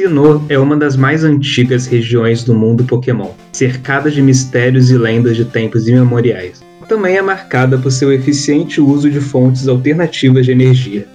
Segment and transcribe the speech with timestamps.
[0.00, 5.36] Sinnoh é uma das mais antigas regiões do mundo Pokémon, cercada de mistérios e lendas
[5.36, 6.62] de tempos imemoriais.
[6.88, 11.06] Também é marcada por seu eficiente uso de fontes alternativas de energia.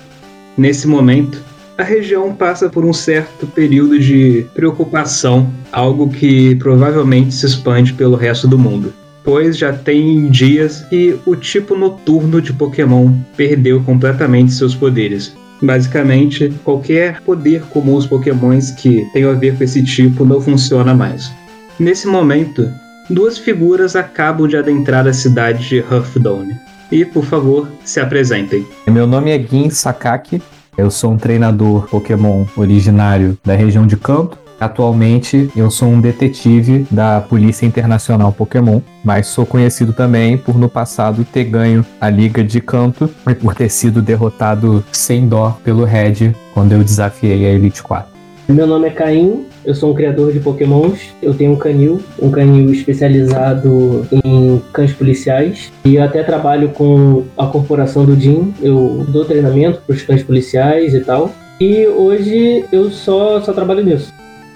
[0.55, 1.41] Nesse momento,
[1.75, 8.15] a região passa por um certo período de preocupação, algo que provavelmente se expande pelo
[8.15, 8.93] resto do mundo,
[9.24, 15.36] pois já tem dias que o tipo noturno de Pokémon perdeu completamente seus poderes.
[15.61, 20.93] Basicamente, qualquer poder comum os Pokémons que tenham a ver com esse tipo não funciona
[20.93, 21.32] mais.
[21.79, 22.69] Nesse momento,
[23.09, 26.55] duas figuras acabam de adentrar a cidade de Huffdone.
[26.91, 28.65] E, por favor, se apresentem.
[28.87, 30.41] Meu nome é Gin Sakaki,
[30.77, 34.44] eu sou um treinador Pokémon originário da região de Kanto.
[34.59, 40.69] Atualmente eu sou um detetive da Polícia Internacional Pokémon, mas sou conhecido também por no
[40.69, 45.83] passado ter ganho a Liga de Canto e por ter sido derrotado sem dó pelo
[45.83, 48.15] Red quando eu desafiei a Elite 4.
[48.47, 50.99] Meu nome é Caim, eu sou um criador de pokémons.
[51.19, 55.71] Eu tenho um canil, um canil especializado em cães policiais.
[55.83, 58.53] E eu até trabalho com a corporação do Jim.
[58.61, 61.31] Eu dou treinamento para os cães policiais e tal.
[61.59, 64.13] E hoje eu só, só trabalho nisso.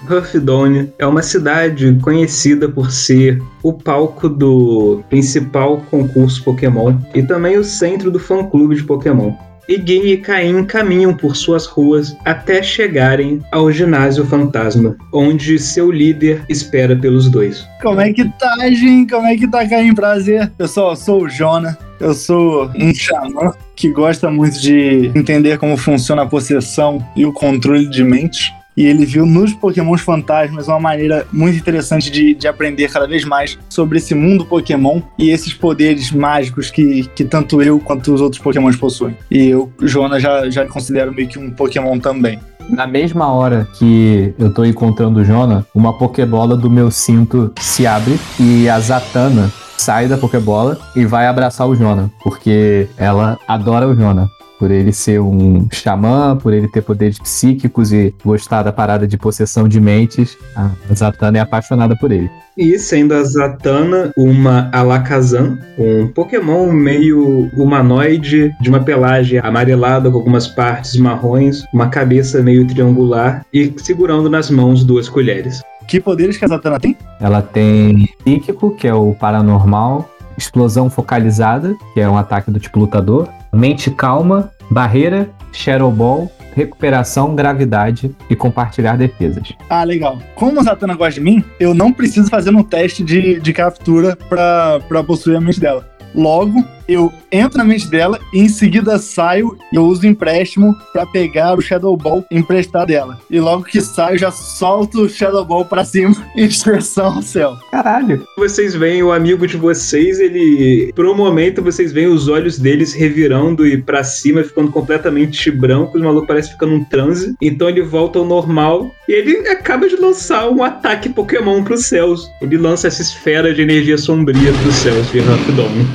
[0.08, 7.58] Huffdone é uma cidade conhecida por ser o palco do principal concurso Pokémon e também
[7.58, 9.32] o centro do fã-clube de Pokémon.
[9.68, 16.42] Gin e Caim caminham por suas ruas até chegarem ao ginásio fantasma, onde seu líder
[16.48, 17.64] espera pelos dois.
[17.80, 19.06] Como é que tá, Gin?
[19.06, 19.94] Como é que tá, Caim?
[19.94, 20.50] Prazer.
[20.58, 21.78] Eu sou, o Jona.
[22.00, 27.32] Eu sou um xamã que gosta muito de entender como funciona a possessão e o
[27.32, 32.48] controle de mente e ele viu nos Pokémons Fantasmas uma maneira muito interessante de, de
[32.48, 37.60] aprender cada vez mais sobre esse mundo Pokémon e esses poderes mágicos que, que tanto
[37.60, 39.14] eu quanto os outros Pokémons possuem.
[39.30, 42.38] E eu, Jonas, já, já considero meio que um Pokémon também.
[42.70, 47.86] Na mesma hora que eu tô encontrando o Jona, uma Pokébola do meu cinto se
[47.86, 53.86] abre e a Zatanna sai da Pokébola e vai abraçar o Jona, porque ela adora
[53.86, 58.70] o Jona por ele ser um xamã, por ele ter poderes psíquicos e gostar da
[58.70, 62.30] parada de possessão de mentes, a Zatanna é apaixonada por ele.
[62.58, 70.18] E sendo a Zatanna uma Alakazam, um Pokémon meio humanoide, de uma pelagem amarelada com
[70.18, 75.62] algumas partes marrons, uma cabeça meio triangular e segurando nas mãos duas colheres.
[75.88, 76.94] Que poderes que a Zatanna tem?
[77.18, 82.78] Ela tem psíquico, que é o paranormal, explosão focalizada, que é um ataque do tipo
[82.78, 89.52] lutador, mente calma, barreira, Shadow Ball, recuperação, gravidade e compartilhar defesas.
[89.68, 90.18] Ah, legal.
[90.34, 94.16] Como a Zatanna gosta de mim, eu não preciso fazer um teste de, de captura
[94.28, 95.88] para possuir a mente dela.
[96.14, 100.76] Logo, eu entro na mente dela e em seguida saio e eu uso o empréstimo
[100.92, 103.18] para pegar o Shadow Ball emprestado dela.
[103.30, 107.56] E logo que saio, já solto o Shadow Ball pra cima em direção ao céu.
[107.70, 108.26] Caralho!
[108.36, 110.92] Vocês veem o amigo de vocês, ele.
[110.94, 115.96] Por um momento, vocês veem os olhos deles revirando e para cima, ficando completamente branco.
[115.96, 117.34] O maluco parece ficando um transe.
[117.40, 122.28] Então ele volta ao normal e ele acaba de lançar um ataque Pokémon pros céus.
[122.42, 125.86] Ele lança essa esfera de energia sombria pros céus de Huffdome.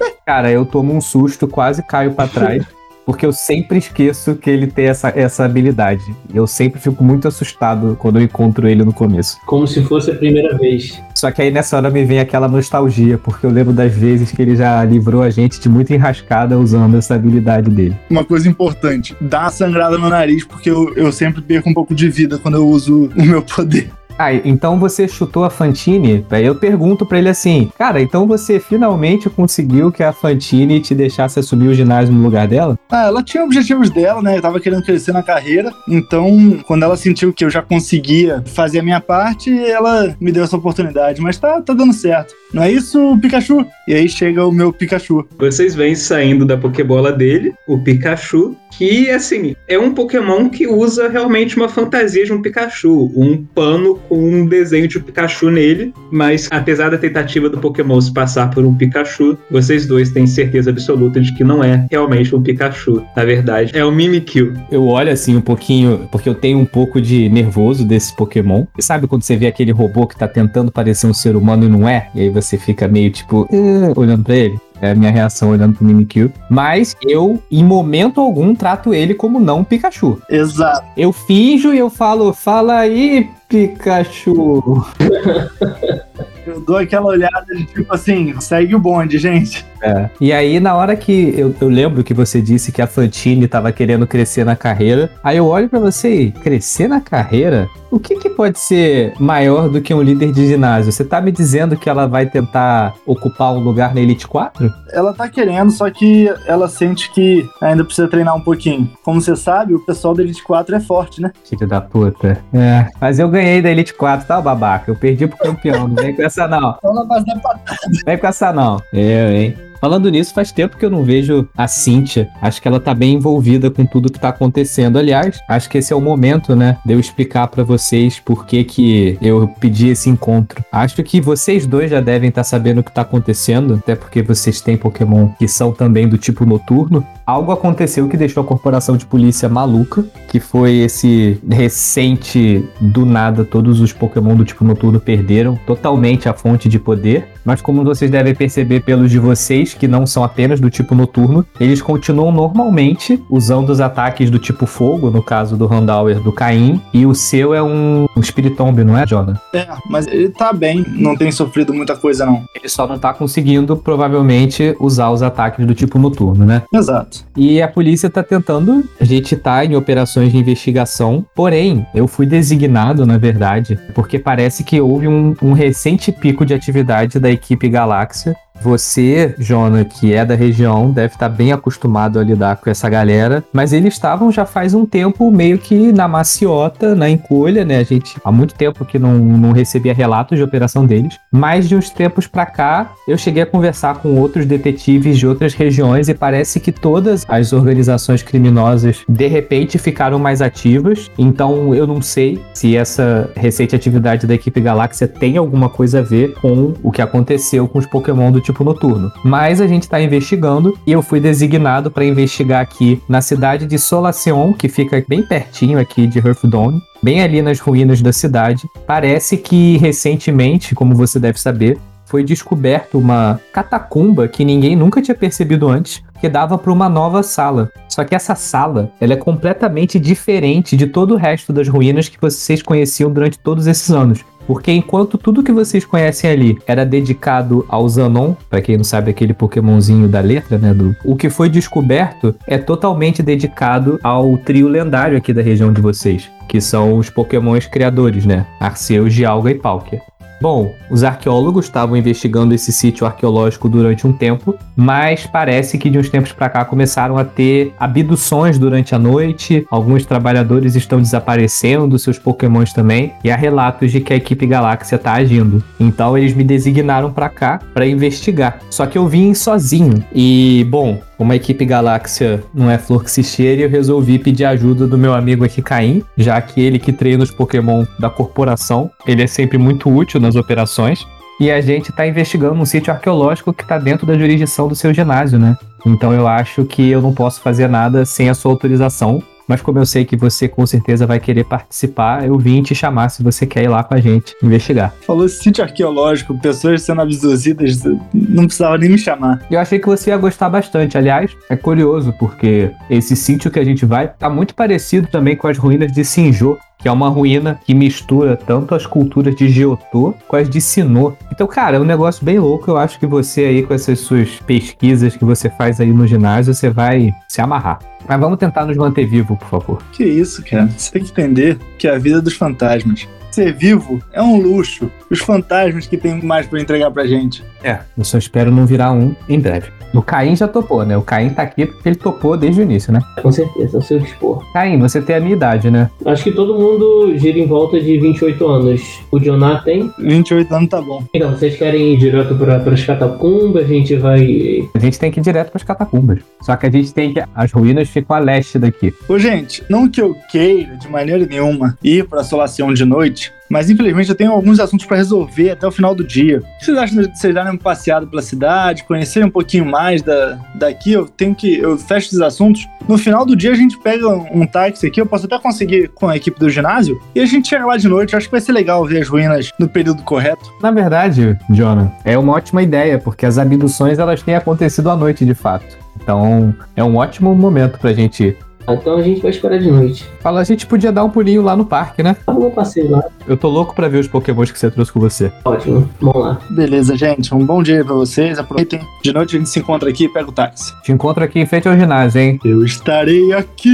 [0.30, 2.64] Cara, eu tomo um susto, quase caio para trás.
[3.04, 6.04] Porque eu sempre esqueço que ele tem essa, essa habilidade.
[6.32, 9.40] Eu sempre fico muito assustado quando eu encontro ele no começo.
[9.44, 11.02] Como se fosse a primeira vez.
[11.16, 14.40] Só que aí nessa hora me vem aquela nostalgia, porque eu lembro das vezes que
[14.40, 17.96] ele já livrou a gente de muita enrascada usando essa habilidade dele.
[18.08, 21.92] Uma coisa importante: dá uma sangrada no nariz, porque eu, eu sempre perco um pouco
[21.92, 23.90] de vida quando eu uso o meu poder.
[24.22, 26.26] Ah, então você chutou a Fantine?
[26.28, 30.94] Aí eu pergunto para ele assim, cara, então você finalmente conseguiu que a Fantine te
[30.94, 32.78] deixasse assumir o ginásio no lugar dela?
[32.90, 34.36] Ah, ela tinha objetivos dela, né?
[34.36, 35.72] Eu tava querendo crescer na carreira.
[35.88, 40.44] Então, quando ela sentiu que eu já conseguia fazer a minha parte, ela me deu
[40.44, 41.22] essa oportunidade.
[41.22, 42.34] Mas tá, tá dando certo.
[42.52, 43.64] Não é isso, Pikachu?
[43.88, 45.26] E aí chega o meu Pikachu.
[45.38, 51.08] Vocês vêm saindo da Pokébola dele, o Pikachu, que, assim, é um Pokémon que usa
[51.08, 53.10] realmente uma fantasia de um Pikachu.
[53.16, 58.12] Um pano com um desenho de Pikachu nele, mas apesar da tentativa do Pokémon se
[58.12, 62.42] passar por um Pikachu, vocês dois têm certeza absoluta de que não é realmente um
[62.42, 63.02] Pikachu.
[63.16, 64.54] Na verdade, é o Mimikyu.
[64.70, 68.64] Eu olho assim um pouquinho, porque eu tenho um pouco de nervoso desse Pokémon.
[68.78, 71.68] E sabe quando você vê aquele robô que tá tentando parecer um ser humano e
[71.68, 72.08] não é?
[72.14, 74.58] E aí você fica meio tipo, "Ah", olhando pra ele?
[74.80, 76.32] É a minha reação olhando pro Mimikyu.
[76.48, 80.20] Mas eu, em momento algum, trato ele como não Pikachu.
[80.28, 80.86] Exato.
[80.96, 84.84] Eu finjo e eu falo, fala aí, Pikachu.
[86.46, 89.64] Eu dou aquela olhada de tipo assim, segue o bonde, gente.
[89.82, 90.10] É.
[90.20, 93.72] E aí, na hora que eu, eu lembro que você disse que a Fantine tava
[93.72, 97.68] querendo crescer na carreira, aí eu olho para você e crescer na carreira?
[97.90, 100.92] O que, que pode ser maior do que um líder de ginásio?
[100.92, 104.72] Você tá me dizendo que ela vai tentar ocupar um lugar na Elite 4?
[104.92, 108.90] Ela tá querendo, só que ela sente que ainda precisa treinar um pouquinho.
[109.02, 111.32] Como você sabe, o pessoal da Elite 4 é forte, né?
[111.44, 112.38] Filho da puta.
[112.54, 112.86] É.
[113.00, 114.90] Mas eu ganhei da Elite 4, tá, babaca?
[114.90, 115.88] Eu perdi pro campeão.
[115.88, 116.78] Não vem com essa, não.
[116.80, 117.80] Só na base da patada.
[118.06, 118.80] Vem com essa, não.
[118.92, 119.69] Eu, hein?
[119.80, 122.28] Falando nisso, faz tempo que eu não vejo a Cíntia.
[122.42, 124.98] Acho que ela tá bem envolvida com tudo que tá acontecendo.
[124.98, 128.62] Aliás, acho que esse é o momento, né, de eu explicar para vocês por que
[128.62, 130.62] que eu pedi esse encontro.
[130.70, 134.22] Acho que vocês dois já devem estar tá sabendo o que tá acontecendo, até porque
[134.22, 137.06] vocês têm Pokémon que são também do tipo noturno.
[137.24, 143.44] Algo aconteceu que deixou a corporação de polícia maluca, que foi esse recente do nada
[143.44, 147.28] todos os Pokémon do tipo noturno perderam totalmente a fonte de poder.
[147.44, 151.44] Mas como vocês devem perceber pelos de vocês, que não são apenas do tipo noturno,
[151.58, 156.80] eles continuam normalmente usando os ataques do tipo fogo, no caso do Randauer do Caim,
[156.92, 159.40] e o seu é um, um Spiritomb, não é, Jonah?
[159.54, 162.44] É, mas ele tá bem, não tem sofrido muita coisa não.
[162.54, 166.62] Ele só não tá conseguindo, provavelmente, usar os ataques do tipo noturno, né?
[166.72, 167.24] Exato.
[167.36, 172.26] E a polícia tá tentando, a gente tá em operações de investigação, porém, eu fui
[172.26, 177.68] designado, na verdade, porque parece que houve um, um recente pico de atividade da equipe
[177.68, 182.88] Galáxia você, Jona, que é da região, deve estar bem acostumado a lidar com essa
[182.88, 187.78] galera, mas eles estavam já faz um tempo meio que na maciota, na encolha, né?
[187.78, 191.74] A gente há muito tempo que não, não recebia relatos de operação deles, mas de
[191.74, 196.14] uns tempos para cá eu cheguei a conversar com outros detetives de outras regiões e
[196.14, 201.10] parece que todas as organizações criminosas de repente ficaram mais ativas.
[201.18, 206.02] Então eu não sei se essa recente atividade da equipe Galáxia tem alguma coisa a
[206.02, 209.12] ver com o que aconteceu com os Pokémon do tipo noturno.
[209.24, 213.78] Mas a gente está investigando e eu fui designado para investigar aqui na cidade de
[213.78, 218.68] Solaceon, que fica bem pertinho aqui de Hearthstone, bem ali nas ruínas da cidade.
[218.86, 221.78] Parece que recentemente, como você deve saber,
[222.10, 227.22] foi descoberto uma catacumba que ninguém nunca tinha percebido antes, que dava para uma nova
[227.22, 227.70] sala.
[227.88, 232.20] Só que essa sala, ela é completamente diferente de todo o resto das ruínas que
[232.20, 234.24] vocês conheciam durante todos esses anos.
[234.46, 239.10] Porque enquanto tudo que vocês conhecem ali era dedicado ao Zanon, para quem não sabe
[239.10, 244.68] aquele Pokémonzinho da letra, né, do o que foi descoberto é totalmente dedicado ao trio
[244.68, 249.54] lendário aqui da região de vocês, que são os Pokémons criadores, né, Arceus, Dialga e
[249.54, 250.00] Palkia.
[250.40, 255.98] Bom, os arqueólogos estavam investigando esse sítio arqueológico durante um tempo, mas parece que de
[255.98, 261.98] uns tempos para cá começaram a ter abduções durante a noite, alguns trabalhadores estão desaparecendo,
[261.98, 265.62] seus pokémons também, e há relatos de que a equipe Galáxia está agindo.
[265.78, 268.60] Então eles me designaram para cá para investigar.
[268.70, 270.02] Só que eu vim sozinho.
[270.12, 274.46] E, bom, como a equipe Galáxia não é flor que se cheire, eu resolvi pedir
[274.46, 278.90] ajuda do meu amigo aqui, Caim, já que ele que treina os Pokémon da corporação,
[279.06, 281.06] ele é sempre muito útil nas operações.
[281.38, 284.94] E a gente está investigando um sítio arqueológico que está dentro da jurisdição do seu
[284.94, 285.58] ginásio, né?
[285.84, 289.80] Então eu acho que eu não posso fazer nada sem a sua autorização mas como
[289.80, 293.44] eu sei que você com certeza vai querer participar, eu vim te chamar se você
[293.44, 294.94] quer ir lá com a gente investigar.
[295.04, 297.82] Falou sítio arqueológico, pessoas sendo abduzidas,
[298.14, 299.44] não precisava nem me chamar.
[299.50, 300.96] Eu achei que você ia gostar bastante.
[300.96, 305.48] Aliás, é curioso porque esse sítio que a gente vai tá muito parecido também com
[305.48, 310.14] as ruínas de Sinjô, que é uma ruína que mistura tanto as culturas de Giotô
[310.26, 311.12] com as de Sinô.
[311.30, 312.70] Então, cara, é um negócio bem louco.
[312.70, 316.54] Eu acho que você aí, com essas suas pesquisas que você faz aí no ginásio,
[316.54, 317.78] você vai se amarrar.
[318.08, 319.82] Mas vamos tentar nos manter vivo, por favor.
[319.92, 320.68] Que isso, cara.
[320.76, 323.06] Você tem que entender que é a vida dos fantasmas.
[323.30, 324.90] Ser vivo é um luxo.
[325.10, 327.44] Os fantasmas que tem mais para entregar pra gente.
[327.62, 329.70] É, eu só espero não virar um em breve.
[329.92, 330.96] O Caim já topou, né?
[330.96, 333.00] O Caim tá aqui porque ele topou desde o início, né?
[333.20, 334.44] Com certeza, ao seu dispor.
[334.52, 335.90] Caim, você tem a minha idade, né?
[336.06, 339.00] Acho que todo mundo gira em volta de 28 anos.
[339.10, 339.92] O Jonathan tem?
[339.98, 341.02] 28 anos tá bom.
[341.12, 343.64] Então, vocês querem ir direto para as catacumbas?
[343.64, 344.68] A gente vai.
[344.74, 346.20] A gente tem que ir direto pras catacumbas.
[346.40, 347.22] Só que a gente tem que.
[347.34, 348.94] As ruínas ficam a leste daqui.
[349.08, 353.19] Ô, gente, não que eu queira de maneira nenhuma ir pra Solação de noite,
[353.50, 356.38] mas infelizmente eu tenho alguns assuntos para resolver até o final do dia.
[356.38, 360.02] O que vocês acham de vocês darem uma passeada pela cidade, conhecerem um pouquinho mais
[360.02, 360.92] da, daqui?
[360.92, 361.58] Eu tenho que.
[361.58, 362.66] Eu fecho esses assuntos.
[362.88, 366.08] No final do dia a gente pega um táxi aqui, eu posso até conseguir com
[366.08, 368.14] a equipe do ginásio, e a gente chega lá de noite.
[368.14, 370.50] Acho que vai ser legal ver as ruínas no período correto.
[370.62, 375.24] Na verdade, Jonah, é uma ótima ideia, porque as abduções elas têm acontecido à noite
[375.24, 375.78] de fato.
[376.02, 378.36] Então é um ótimo momento pra gente
[378.68, 380.06] Então a gente vai esperar de noite.
[380.20, 382.16] Fala, a gente podia dar um pulinho lá no parque, né?
[382.26, 383.02] Vamos no passeio lá.
[383.26, 385.32] Eu tô louco pra ver os pokémons que você trouxe com você.
[385.44, 385.88] Ótimo.
[386.00, 386.38] Vamos lá.
[386.50, 387.34] Beleza, gente.
[387.34, 388.38] Um bom dia pra vocês.
[388.38, 388.80] Aproveitem.
[389.02, 390.72] De noite a gente se encontra aqui e pega o táxi.
[390.82, 392.40] Te encontro aqui em frente ao ginásio, hein?
[392.44, 393.70] Eu estarei aqui.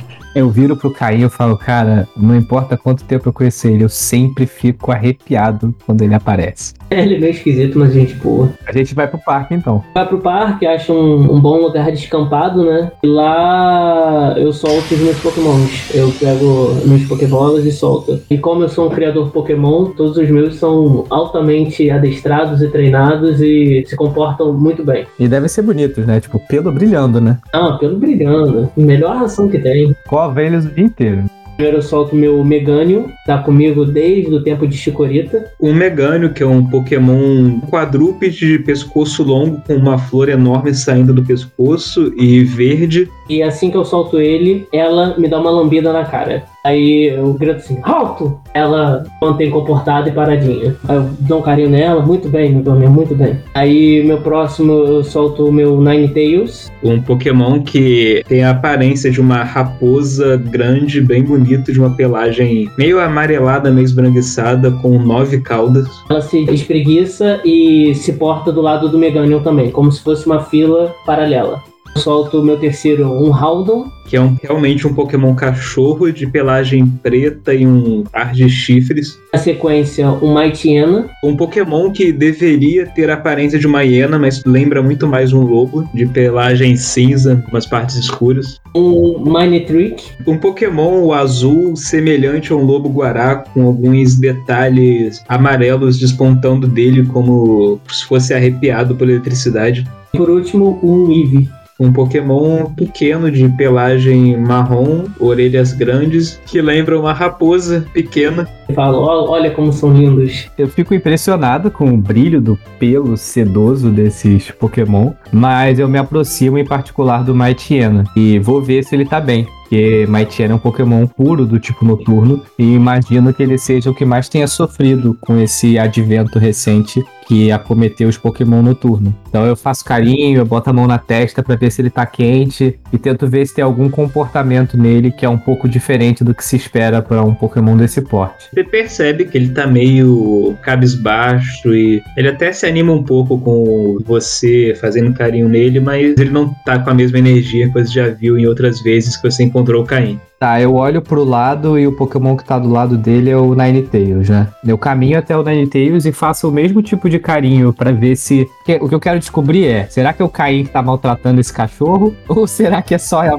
[0.34, 3.88] Eu viro pro Caim e falo, cara, não importa quanto tempo eu conhecer ele, eu
[3.88, 6.74] sempre fico arrepiado quando ele aparece.
[6.88, 8.50] É, ele é meio esquisito, mas gente boa.
[8.66, 9.82] A gente vai pro parque então.
[9.94, 12.90] Vai pro parque, acha um, um bom lugar descampado, né?
[13.02, 15.90] E lá eu solto os meus pokémons.
[15.94, 18.20] Eu pego meus pokébolas e solto.
[18.28, 23.40] E como eu sou um criador pokémon, todos os meus são altamente adestrados e treinados
[23.40, 25.06] e se comportam muito bem.
[25.18, 26.20] E devem ser bonitos, né?
[26.20, 27.38] Tipo, pelo brilhando, né?
[27.52, 28.70] Ah, pelo brilhando.
[28.76, 29.94] Melhor ração que tem.
[30.20, 31.24] Cova eles o dia inteiro.
[31.56, 35.50] Primeiro eu solto meu Megânio, tá comigo desde o tempo de Chicorita.
[35.58, 41.14] Um Megânio, que é um Pokémon quadrúpede de pescoço longo, com uma flor enorme saindo
[41.14, 43.08] do pescoço e verde.
[43.30, 46.42] E assim que eu solto ele, ela me dá uma lambida na cara.
[46.64, 48.40] Aí eu grito assim, alto!
[48.52, 50.74] Ela mantém comportada e paradinha.
[50.88, 53.38] Aí eu dou um carinho nela, muito bem, meu dormir, muito bem.
[53.54, 56.72] Aí meu próximo eu solto o meu Ninetales.
[56.82, 62.68] Um Pokémon que tem a aparência de uma raposa grande, bem bonita, de uma pelagem
[62.76, 65.86] meio amarelada, meio esbranquiçada, com nove caudas.
[66.10, 70.40] Ela se espreguiça e se porta do lado do Meganium também, como se fosse uma
[70.40, 71.62] fila paralela.
[71.96, 73.88] Solto o meu terceiro, um Haldon.
[74.06, 79.16] que é um- realmente um Pokémon cachorro de pelagem preta e um par de chifres.
[79.32, 81.08] Na sequência, um Mightyena.
[81.22, 85.42] Um Pokémon que deveria ter a aparência de uma hiena, mas lembra muito mais um
[85.42, 88.58] lobo, de pelagem cinza, umas partes escuras.
[88.74, 90.02] Um Minetrick.
[90.26, 97.78] Um Pokémon azul semelhante a um lobo guará, com alguns detalhes amarelos despontando dele como
[97.88, 99.86] se fosse arrepiado por eletricidade.
[100.12, 101.48] E por último, um Eevee.
[101.80, 108.46] Um Pokémon pequeno de pelagem marrom, orelhas grandes, que lembra uma raposa pequena.
[108.68, 110.50] Eu falo, "Ó, olha como são lindos.
[110.58, 116.58] Eu fico impressionado com o brilho do pelo sedoso desses Pokémon, mas eu me aproximo
[116.58, 119.46] em particular do Mightyena e vou ver se ele tá bem.
[119.70, 123.94] Porque Mightyena é um Pokémon puro do tipo noturno e imagino que ele seja o
[123.94, 127.00] que mais tenha sofrido com esse advento recente
[127.30, 129.14] que acometeu os Pokémon noturno.
[129.28, 132.04] Então eu faço carinho, eu boto a mão na testa pra ver se ele tá
[132.04, 136.34] quente e tento ver se tem algum comportamento nele que é um pouco diferente do
[136.34, 138.48] que se espera para um Pokémon desse porte.
[138.52, 143.98] Você percebe que ele tá meio cabisbaixo e ele até se anima um pouco com
[144.04, 148.08] você fazendo carinho nele, mas ele não tá com a mesma energia que você já
[148.08, 150.20] viu em outras vezes que você encontrou o Caim.
[150.40, 153.54] Tá, eu olho pro lado e o Pokémon que tá do lado dele é o
[153.54, 154.48] Ninetales, né?
[154.66, 158.48] Eu caminho até o Ninetales e faço o mesmo tipo de carinho pra ver se.
[158.80, 161.52] O que eu quero descobrir é: será que é o Caim que tá maltratando esse
[161.52, 162.16] cachorro?
[162.26, 163.36] Ou será que é só a.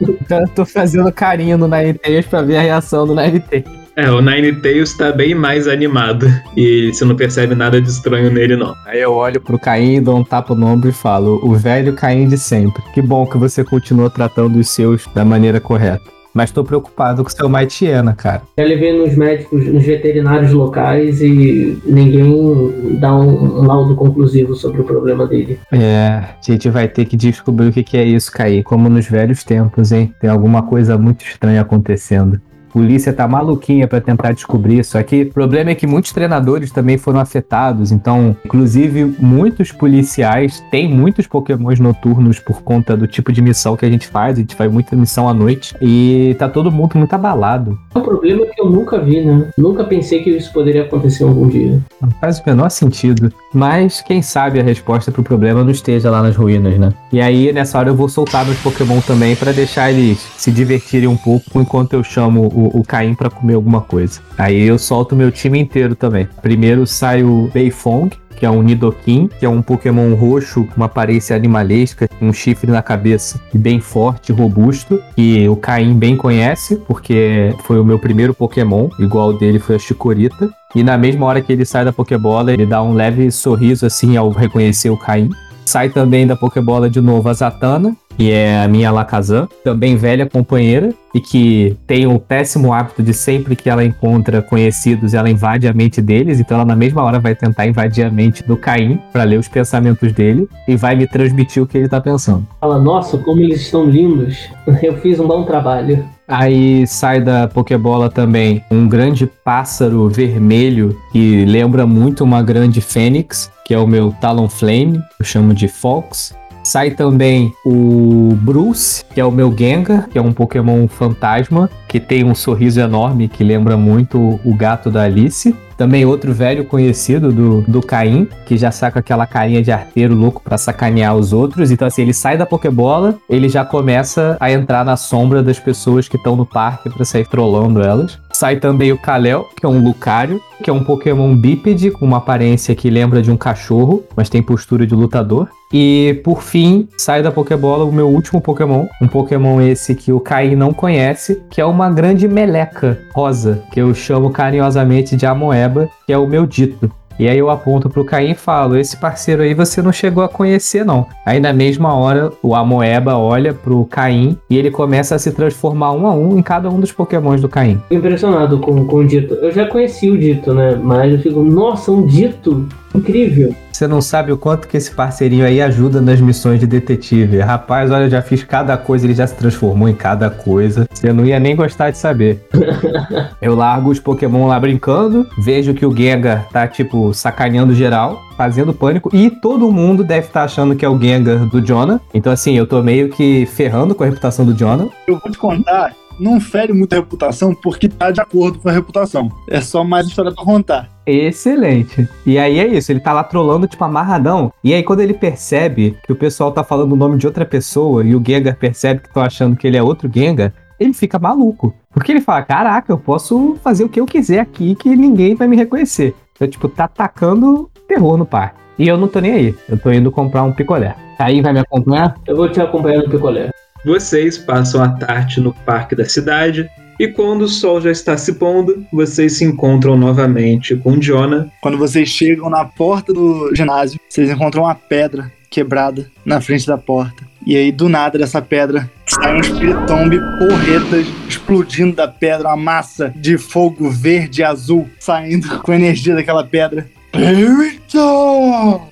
[0.00, 3.79] então eu tô fazendo carinho no Ninetales pra ver a reação do Ninetales.
[4.00, 6.26] É, o Ninetales tá bem mais animado
[6.56, 8.74] e você não percebe nada de estranho nele, não.
[8.86, 12.26] Aí eu olho pro Caim, dou um tapa no ombro e falo: O velho Caim
[12.26, 12.82] de sempre.
[12.94, 16.02] Que bom que você continua tratando os seus da maneira correta.
[16.32, 18.40] Mas tô preocupado com o seu Maitiena, cara.
[18.58, 24.80] Já levei nos médicos, nos veterinários locais e ninguém dá um, um laudo conclusivo sobre
[24.80, 25.58] o problema dele.
[25.72, 28.62] É, a gente vai ter que descobrir o que, que é isso, Caí.
[28.62, 30.14] Como nos velhos tempos, hein?
[30.20, 32.40] Tem alguma coisa muito estranha acontecendo.
[32.72, 35.22] Polícia tá maluquinha pra tentar descobrir isso aqui.
[35.22, 37.90] O problema é que muitos treinadores também foram afetados.
[37.92, 43.84] Então, inclusive, muitos policiais têm muitos pokémons noturnos por conta do tipo de missão que
[43.84, 44.36] a gente faz.
[44.36, 45.74] A gente faz muita missão à noite.
[45.80, 47.78] E tá todo mundo muito abalado.
[47.94, 49.48] É um problema que eu nunca vi, né?
[49.58, 51.80] Nunca pensei que isso poderia acontecer algum dia.
[52.00, 53.32] Não faz o menor sentido.
[53.52, 56.92] Mas quem sabe a resposta pro problema não esteja lá nas ruínas, né?
[57.12, 61.08] E aí, nessa hora, eu vou soltar meus Pokémon também pra deixar eles se divertirem
[61.08, 64.20] um pouco enquanto eu chamo o, o Caim pra comer alguma coisa.
[64.36, 66.28] Aí eu solto meu time inteiro também.
[66.42, 68.10] Primeiro sai o Beifong.
[68.36, 72.70] Que é um Nidoking, que é um Pokémon roxo, com uma aparência animalesca, um chifre
[72.70, 77.98] na cabeça, e bem forte, robusto, que o Caim bem conhece, porque foi o meu
[77.98, 80.48] primeiro Pokémon, igual o dele foi a Chikorita.
[80.74, 84.16] E na mesma hora que ele sai da Pokébola, ele dá um leve sorriso assim
[84.16, 85.28] ao reconhecer o Caim.
[85.66, 90.26] Sai também da Pokébola de novo a Zatanna, que é a minha Alakazam, também velha
[90.26, 95.66] companheira, e que tem o péssimo hábito de sempre que ela encontra conhecidos, ela invade
[95.66, 99.00] a mente deles, então ela na mesma hora vai tentar invadir a mente do Caim
[99.12, 102.46] para ler os pensamentos dele e vai me transmitir o que ele tá pensando.
[102.60, 104.48] Fala, nossa, como eles estão lindos.
[104.82, 106.04] Eu fiz um bom trabalho.
[106.28, 113.50] Aí sai da Pokébola também um grande pássaro vermelho que lembra muito uma grande fênix,
[113.66, 116.32] que é o meu Talonflame, eu chamo de Fox.
[116.70, 121.98] Sai também o Bruce, que é o meu Gengar, que é um Pokémon fantasma, que
[121.98, 125.52] tem um sorriso enorme que lembra muito o gato da Alice.
[125.76, 130.40] Também outro velho conhecido do, do Caim, que já saca aquela carinha de arteiro louco
[130.44, 131.72] para sacanear os outros.
[131.72, 136.06] Então, assim, ele sai da Pokébola, ele já começa a entrar na sombra das pessoas
[136.06, 138.16] que estão no parque para sair trollando elas.
[138.32, 142.18] Sai também o Kalel, que é um Lucario, que é um Pokémon bípede com uma
[142.18, 145.48] aparência que lembra de um cachorro, mas tem postura de lutador.
[145.72, 150.18] E por fim, sai da Pokébola o meu último Pokémon, um Pokémon esse que o
[150.18, 155.88] Caim não conhece, que é uma grande meleca rosa, que eu chamo carinhosamente de Amoeba,
[156.06, 156.90] que é o meu dito.
[157.20, 160.28] E aí eu aponto pro Caim e falo: esse parceiro aí você não chegou a
[160.28, 161.06] conhecer, não.
[161.26, 165.92] Aí na mesma hora, o Amoeba olha pro Caim e ele começa a se transformar
[165.92, 167.78] um a um em cada um dos pokémons do Caim.
[167.90, 169.34] Impressionado com, com o Dito.
[169.34, 170.80] Eu já conheci o Dito, né?
[170.82, 172.66] Mas eu fico, nossa, um Dito?
[172.94, 173.54] Incrível.
[173.72, 177.38] Você não sabe o quanto que esse parceirinho aí ajuda nas missões de detetive.
[177.38, 180.86] Rapaz, olha, eu já fiz cada coisa, ele já se transformou em cada coisa.
[180.92, 182.46] Você não ia nem gostar de saber.
[183.40, 188.74] eu largo os Pokémon lá brincando, vejo que o Gengar tá, tipo, sacaneando geral, fazendo
[188.74, 192.00] pânico, e todo mundo deve estar tá achando que é o Gengar do Jonah.
[192.12, 194.88] Então, assim, eu tô meio que ferrando com a reputação do Jonah.
[195.06, 198.72] Eu vou te contar não fere muito a reputação porque tá de acordo com a
[198.72, 199.30] reputação.
[199.48, 200.88] É só mais história pra contar.
[201.06, 202.08] Excelente.
[202.24, 204.52] E aí é isso, ele tá lá trolando, tipo, amarradão.
[204.62, 208.04] E aí, quando ele percebe que o pessoal tá falando o nome de outra pessoa
[208.04, 211.74] e o Gengar percebe que estão achando que ele é outro Gengar, ele fica maluco.
[211.92, 215.48] Porque ele fala: Caraca, eu posso fazer o que eu quiser aqui que ninguém vai
[215.48, 216.14] me reconhecer.
[216.34, 218.60] Então, tipo, tá atacando terror no parque.
[218.78, 219.54] E eu não tô nem aí.
[219.68, 220.96] Eu tô indo comprar um picolé.
[221.18, 222.16] Aí vai me acompanhar?
[222.26, 223.50] Eu vou te acompanhar no picolé.
[223.84, 226.68] Vocês passam a tarde no parque da cidade
[226.98, 231.48] e quando o sol já está se pondo, vocês se encontram novamente com Jonah.
[231.62, 236.76] Quando vocês chegam na porta do ginásio, vocês encontram uma pedra quebrada na frente da
[236.76, 237.24] porta.
[237.46, 243.10] E aí, do nada dessa pedra, sai um espiritombe porretas explodindo da pedra, uma massa
[243.16, 246.86] de fogo verde e azul saindo com a energia daquela pedra.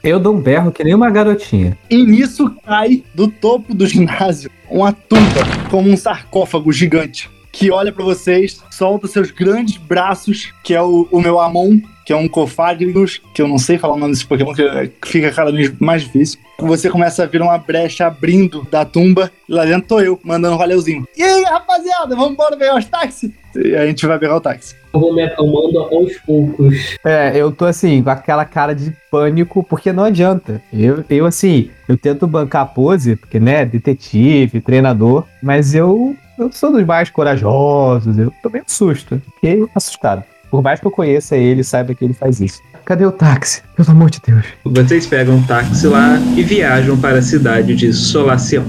[0.03, 1.77] Eu dou um berro que nem uma garotinha.
[1.91, 7.93] E nisso cai do topo do ginásio uma tumba como um sarcófago gigante que olha
[7.93, 12.27] para vocês, solta seus grandes braços, que é o, o meu Amon, que é um
[12.27, 16.05] Cofagrius, que eu não sei falar o nome desse Pokémon, que fica cada vez mais
[16.05, 16.39] difícil.
[16.59, 20.55] Você começa a vir uma brecha abrindo da tumba, e lá dentro tô eu, mandando
[20.55, 21.07] um valeuzinho.
[21.15, 23.31] E aí, rapaziada, vamos embora pegar os táxis?
[23.55, 24.75] E a gente vai pegar o táxi.
[24.95, 26.97] Eu vou me acalmando aos poucos.
[27.05, 30.63] É, eu tô assim, com aquela cara de pânico, porque não adianta.
[30.73, 36.51] Eu, eu assim, eu tento bancar a pose, porque, né, detetive, treinador, mas eu eu
[36.53, 39.21] sou dos mais corajosos, eu tomei um susto.
[39.35, 40.25] Fiquei assustado.
[40.51, 42.61] Por mais que eu conheça ele, saiba que ele faz isso.
[42.85, 43.63] Cadê o táxi?
[43.77, 44.45] Pelo amor de Deus.
[44.65, 48.65] Vocês pegam um táxi lá e viajam para a cidade de Solacion.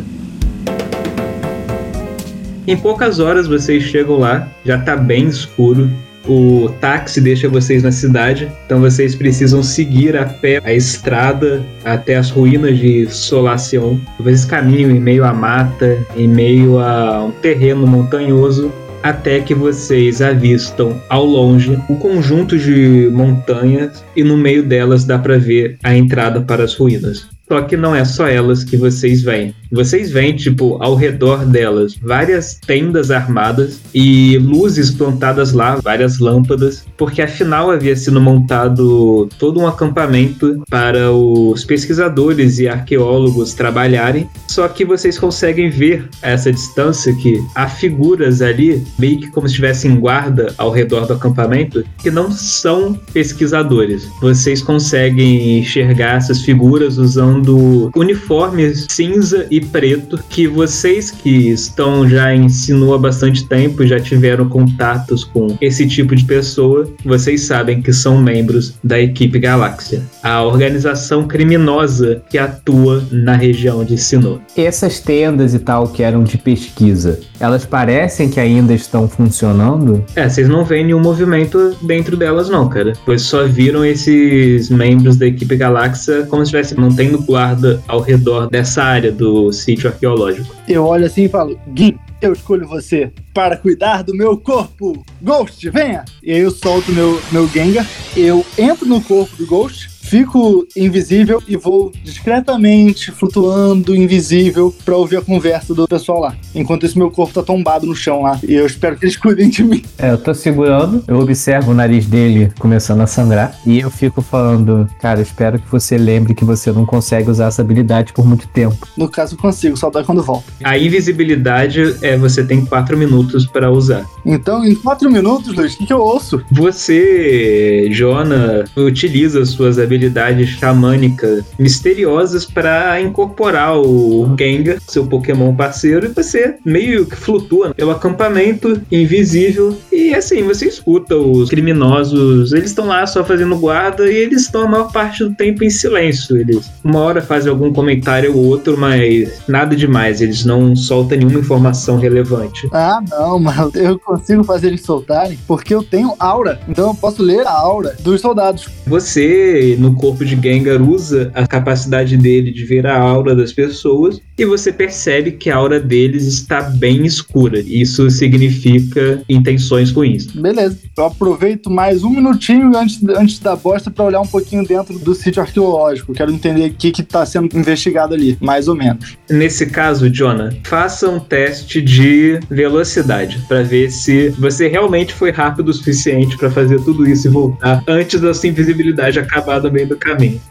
[2.68, 5.90] Em poucas horas vocês chegam lá, já tá bem escuro,
[6.28, 12.16] o táxi deixa vocês na cidade, então vocês precisam seguir a pé a estrada até
[12.16, 13.98] as ruínas de Solacion.
[14.20, 20.22] Vocês caminham em meio à mata, em meio a um terreno montanhoso, até que vocês
[20.22, 25.96] avistam ao longe um conjunto de montanhas e no meio delas dá para ver a
[25.96, 27.28] entrada para as ruínas.
[27.52, 29.56] Só que não é só elas que vocês veem.
[29.72, 36.86] Vocês veem, tipo, ao redor delas, várias tendas armadas e luzes plantadas lá, várias lâmpadas,
[36.96, 44.30] porque afinal havia sido montado todo um acampamento para os pesquisadores e arqueólogos trabalharem.
[44.48, 49.48] Só que vocês conseguem ver a essa distância que há figuras ali, meio que como
[49.48, 54.08] se estivessem em guarda ao redor do acampamento, que não são pesquisadores.
[54.22, 62.08] Vocês conseguem enxergar essas figuras usando usando uniformes cinza e preto que vocês que estão
[62.08, 67.42] já em Sinnoh há bastante tempo, já tiveram contatos com esse tipo de pessoa, vocês
[67.42, 73.98] sabem que são membros da equipe Galáxia, a organização criminosa que atua na região de
[73.98, 74.40] Sinnoh.
[74.56, 80.04] Essas tendas e tal que eram de pesquisa, elas parecem que ainda estão funcionando?
[80.16, 82.94] É, vocês não veem nenhum movimento dentro delas não, cara.
[83.06, 88.50] Pois só viram esses membros da equipe Galáxia como se estivessem mantendo guarda ao redor
[88.50, 90.56] dessa área do sítio arqueológico.
[90.68, 95.06] Eu olho assim e falo, Gui, eu escolho você para cuidar do meu corpo.
[95.22, 96.04] Ghost, venha!
[96.24, 97.88] E aí eu solto meu, meu Gengar,
[98.18, 105.18] eu entro no corpo do Ghost, fico invisível e vou discretamente flutuando invisível pra ouvir
[105.18, 106.36] a conversa do pessoal lá.
[106.56, 108.40] Enquanto isso, meu corpo tá tombado no chão lá.
[108.48, 109.84] E eu espero que eles cuidem de mim.
[110.00, 114.20] É, eu tô segurando, eu observo o nariz dele começando a sangrar e eu fico
[114.22, 118.26] falando, cara, eu espero que você lembre que você não consegue usar essa habilidade por
[118.26, 118.88] muito tempo.
[118.98, 120.52] No caso, eu consigo, só dói quando volta.
[120.64, 124.08] A invisibilidade é você tem quatro minutos para usar.
[124.26, 126.42] Então, em quatro minutos, Luiz, o que, que eu ouço?
[126.52, 129.99] Você, Jona, utiliza suas habilidades
[130.46, 137.92] xamânicas misteriosas para incorporar o Gengar, seu Pokémon parceiro, e você meio que flutua pelo
[137.92, 139.78] acampamento invisível.
[139.92, 144.64] E assim, você escuta os criminosos, eles estão lá só fazendo guarda e eles estão
[144.64, 146.38] a maior parte do tempo em silêncio.
[146.38, 151.40] Eles uma hora fazem algum comentário ou outro, mas nada demais, eles não soltam nenhuma
[151.40, 152.68] informação relevante.
[152.72, 156.60] Ah, não, mas eu consigo fazer eles soltarem porque eu tenho aura.
[156.68, 158.68] Então eu posso ler a aura dos soldados.
[158.86, 164.22] Você, no corpo de Gengar, usa a capacidade dele de ver a aura das pessoas
[164.38, 167.60] e você percebe que a aura deles está bem escura.
[167.60, 170.28] Isso significa intenções ruins.
[170.28, 170.78] Beleza.
[170.98, 175.14] Eu aproveito mais um minutinho antes, antes da bosta pra olhar um pouquinho dentro do
[175.14, 176.14] sítio arqueológico.
[176.14, 179.18] Quero entender o que, que tá sendo investigado ali, mais ou menos.
[179.30, 185.70] Nesse caso, Jonah, faça um teste de velocidade para ver se você realmente foi rápido
[185.70, 189.98] o suficiente para fazer tudo isso e voltar antes da sua invisibilidade acabar meio do
[189.98, 190.42] caminho.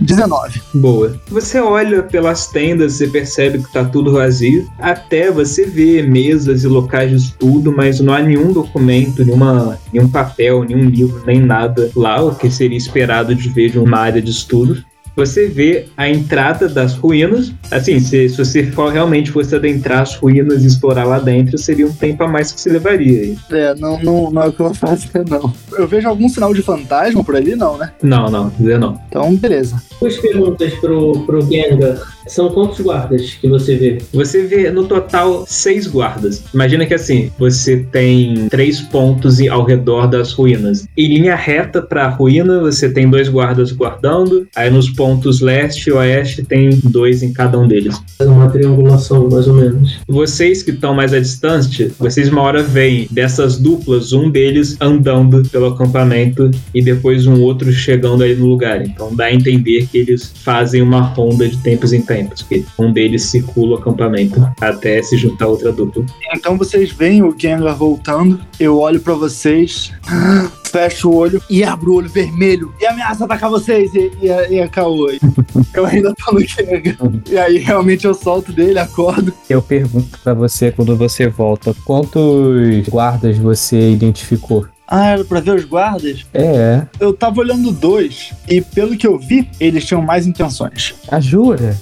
[0.00, 0.62] 19.
[0.74, 1.20] Boa.
[1.28, 4.68] Você olha pelas tendas e percebe que tá tudo vazio.
[4.78, 10.08] Até você vê mesas e locais de estudo, mas não há nenhum documento, nenhuma, nenhum
[10.08, 14.22] papel, nenhum livro, nem nada lá, o que seria esperado de ver de uma área
[14.22, 14.84] de estudo.
[15.18, 17.52] Você vê a entrada das ruínas.
[17.72, 21.88] Assim, se, se você for, realmente fosse adentrar as ruínas e explorar lá dentro, seria
[21.88, 23.34] um tempo a mais que você levaria.
[23.50, 25.52] É, não, não, não é o que eu faço, não.
[25.76, 27.90] Eu vejo algum sinal de fantasma por ali, não, né?
[28.00, 29.00] Não, não, não.
[29.08, 29.82] Então, beleza.
[30.00, 31.98] Duas perguntas pro, pro Gengar.
[32.28, 33.98] São quantos guardas que você vê?
[34.12, 36.44] Você vê no total seis guardas.
[36.52, 40.86] Imagina que assim, você tem três pontos ao redor das ruínas.
[40.96, 44.46] Em linha reta para a ruína, você tem dois guardas guardando.
[44.54, 48.00] Aí nos pontos leste e oeste tem dois em cada um deles.
[48.16, 49.98] Faz uma triangulação, mais ou menos.
[50.06, 55.42] Vocês que estão mais à distância, vocês uma hora veem dessas duplas, um deles andando
[55.50, 58.82] pelo acampamento e depois um outro chegando aí no lugar.
[58.82, 62.92] Então dá a entender que eles fazem uma ronda de tempos em tempos, que um
[62.92, 66.04] deles circula o acampamento até se juntar a outra dupla.
[66.34, 68.40] Então vocês veem o Gengar voltando.
[68.58, 69.92] Eu olho pra vocês,
[70.70, 74.48] fecho o olho e abro o olho vermelho e ameaça atacar vocês e, e, a-
[74.50, 75.08] e a Caô.
[75.74, 76.96] Eu ainda tô no Gengar.
[77.30, 79.32] E aí realmente eu solto dele, acordo.
[79.48, 84.66] Eu pergunto pra você quando você volta, quantos guardas você identificou?
[84.90, 86.24] Ah, era pra ver os guardas?
[86.32, 90.94] É, Eu tava olhando dois e pelo que eu vi, eles tinham mais intenções.
[91.08, 91.76] a jura?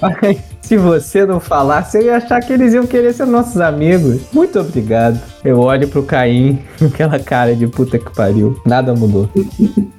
[0.00, 4.20] Rapaz, se você não falasse, eu ia achar que eles iam querer ser nossos amigos.
[4.32, 5.20] Muito obrigado.
[5.44, 8.60] Eu olho pro Caim, com aquela cara de puta que pariu.
[8.66, 9.30] Nada mudou.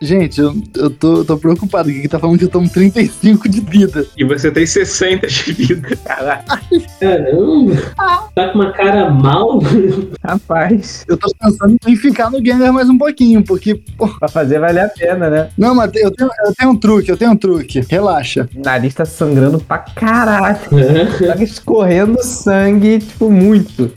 [0.02, 1.90] Gente, eu, eu tô, eu tô preocupado.
[1.92, 4.06] que tá falando que eu tomo 35 de vida.
[4.18, 5.96] E você tem 60 de vida.
[6.04, 6.60] Caraca,
[7.00, 7.76] Caramba!
[8.36, 9.60] Tá com uma cara mal?
[10.24, 11.06] rapaz.
[11.08, 13.76] Eu tô pensando em ficar no Gengar mais um pouquinho, porque.
[13.98, 15.50] pô, Pra fazer valer a pena, né?
[15.58, 17.82] não, mas eu tenho, eu tenho um truque, eu tenho um truque.
[17.90, 18.48] Relaxa.
[18.56, 20.58] O nariz tá sangrando pra caralho.
[21.26, 23.94] Tá escorrendo sangue, tipo, muito.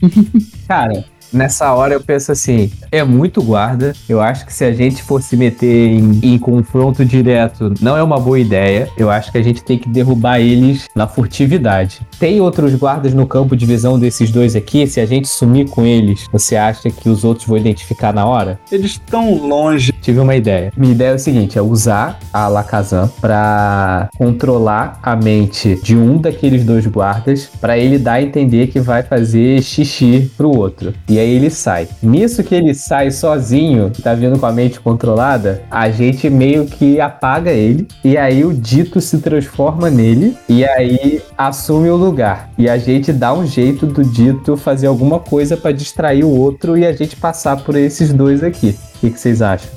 [0.69, 3.93] Cara, nessa hora eu penso assim: é muito guarda.
[4.09, 8.03] Eu acho que se a gente for se meter em, em confronto direto, não é
[8.03, 8.89] uma boa ideia.
[8.97, 12.01] Eu acho que a gente tem que derrubar eles na furtividade.
[12.19, 14.87] Tem outros guardas no campo de visão desses dois aqui?
[14.87, 18.59] Se a gente sumir com eles, você acha que os outros vão identificar na hora?
[18.71, 19.93] Eles estão longe.
[20.01, 20.73] Tive uma ideia.
[20.77, 26.19] Minha ideia é o seguinte: é usar a Alakazam pra controlar a mente de um
[26.19, 30.93] daqueles dois guardas pra ele dar a entender que vai fazer xixi pro outro.
[31.09, 31.89] E aí ele sai.
[32.03, 37.01] Nisso que ele sai sozinho, tá vindo com a mente controlada, a gente meio que
[37.01, 42.51] apaga ele e aí o dito se transforma nele e aí assume o lugar.
[42.59, 46.77] E a gente dá um jeito do dito fazer alguma coisa pra distrair o outro
[46.77, 48.77] e a gente passar por esses dois aqui.
[48.97, 49.71] O que que vocês acham?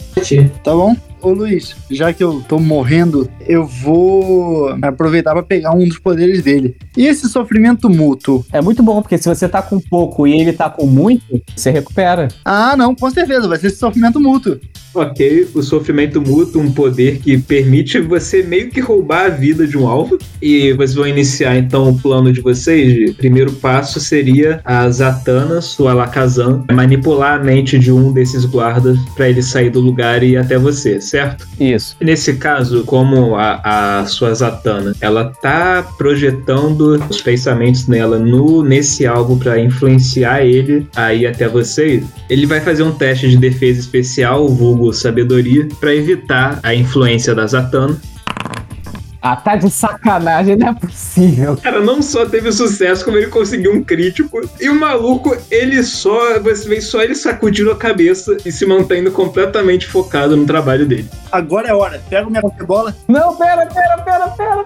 [0.63, 0.95] Tá bom?
[1.21, 6.43] Ô Luiz, já que eu tô morrendo, eu vou aproveitar pra pegar um dos poderes
[6.43, 6.75] dele.
[6.95, 8.45] E esse sofrimento mútuo?
[8.51, 11.71] É muito bom, porque se você tá com pouco e ele tá com muito, você
[11.71, 12.28] recupera.
[12.43, 14.60] Ah, não, com certeza, vai ser esse sofrimento mútuo.
[14.95, 19.78] Ok, o sofrimento mútuo, um poder que permite você meio que roubar a vida de
[19.78, 20.17] um alvo.
[20.41, 23.12] E vocês vão iniciar então o plano de vocês.
[23.12, 28.97] O primeiro passo seria a Zatanna, sua Alakazam, manipular a mente de um desses guardas
[29.15, 31.14] para ele sair do lugar e ir até você, certo?
[31.60, 31.95] Isso.
[32.01, 39.06] Nesse caso, como a, a sua Zatanna, ela tá projetando os pensamentos nela no nesse
[39.06, 43.80] alvo para influenciar ele a ir até vocês, ele vai fazer um teste de defesa
[43.80, 47.97] especial, vulgo sabedoria, para evitar a influência da Zatanna.
[49.28, 51.58] Ah, tá de sacanagem, não é possível.
[51.58, 54.40] Cara, não só teve sucesso, como ele conseguiu um crítico.
[54.62, 56.40] E o maluco, ele só.
[56.42, 61.10] Você vê só ele sacudindo a cabeça e se mantendo completamente focado no trabalho dele.
[61.32, 62.00] Agora é hora.
[62.08, 62.96] Pega minha Pokébola.
[63.08, 64.64] Não, pera, pera, pera, pera,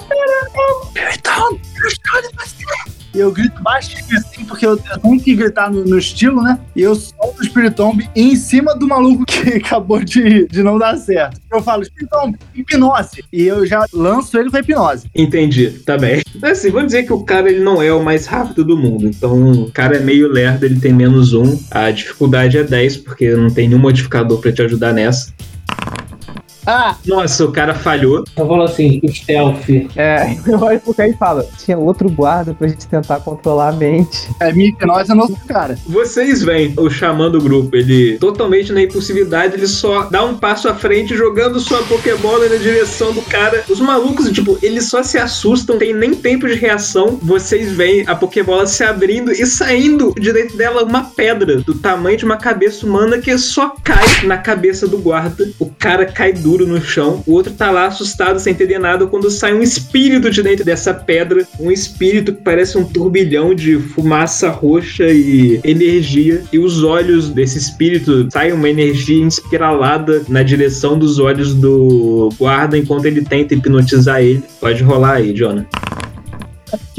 [0.94, 1.16] pera.
[1.16, 2.99] Então, eu escolho você.
[3.14, 6.60] Eu grito baixinho assim, porque eu tenho que gritar no, no estilo, né?
[6.76, 10.98] E eu solto o Spiritomb em cima do maluco que acabou de, de não dar
[10.98, 11.40] certo.
[11.52, 13.24] Eu falo, Spiritomb, hipnose.
[13.32, 15.08] E eu já lanço ele com hipnose.
[15.16, 16.22] Entendi, tá bem.
[16.44, 19.08] Assim, vamos dizer que o cara ele não é o mais rápido do mundo.
[19.08, 21.60] Então, o cara é meio lerdo, ele tem menos um.
[21.72, 25.34] A dificuldade é 10, porque não tem nenhum modificador pra te ajudar nessa.
[26.72, 28.24] Ah, Nossa, o cara falhou.
[28.38, 29.68] Eu falo assim, stealth.
[29.96, 33.72] é, eu olho pro cara e falo, tinha outro guarda pra gente tentar controlar a
[33.72, 34.30] mente.
[34.40, 35.80] É minha hipnose é nosso cara.
[35.88, 40.70] Vocês veem o xamã do grupo, ele totalmente na impulsividade, ele só dá um passo
[40.70, 43.64] à frente, jogando sua Pokébola na direção do cara.
[43.68, 47.18] Os malucos, tipo, eles só se assustam, tem nem tempo de reação.
[47.20, 52.18] Vocês veem a Pokébola se abrindo e saindo de dentro dela uma pedra do tamanho
[52.18, 55.50] de uma cabeça humana que só cai na cabeça do guarda.
[55.58, 59.30] O cara cai duro no chão, o outro tá lá assustado sem entender nada quando
[59.30, 64.50] sai um espírito de dentro dessa pedra, um espírito que parece um turbilhão de fumaça
[64.50, 71.20] roxa e energia, e os olhos desse espírito saem uma energia espiralada na direção dos
[71.20, 74.44] olhos do guarda enquanto ele tenta hipnotizar ele.
[74.60, 75.66] Pode rolar aí, Jonah.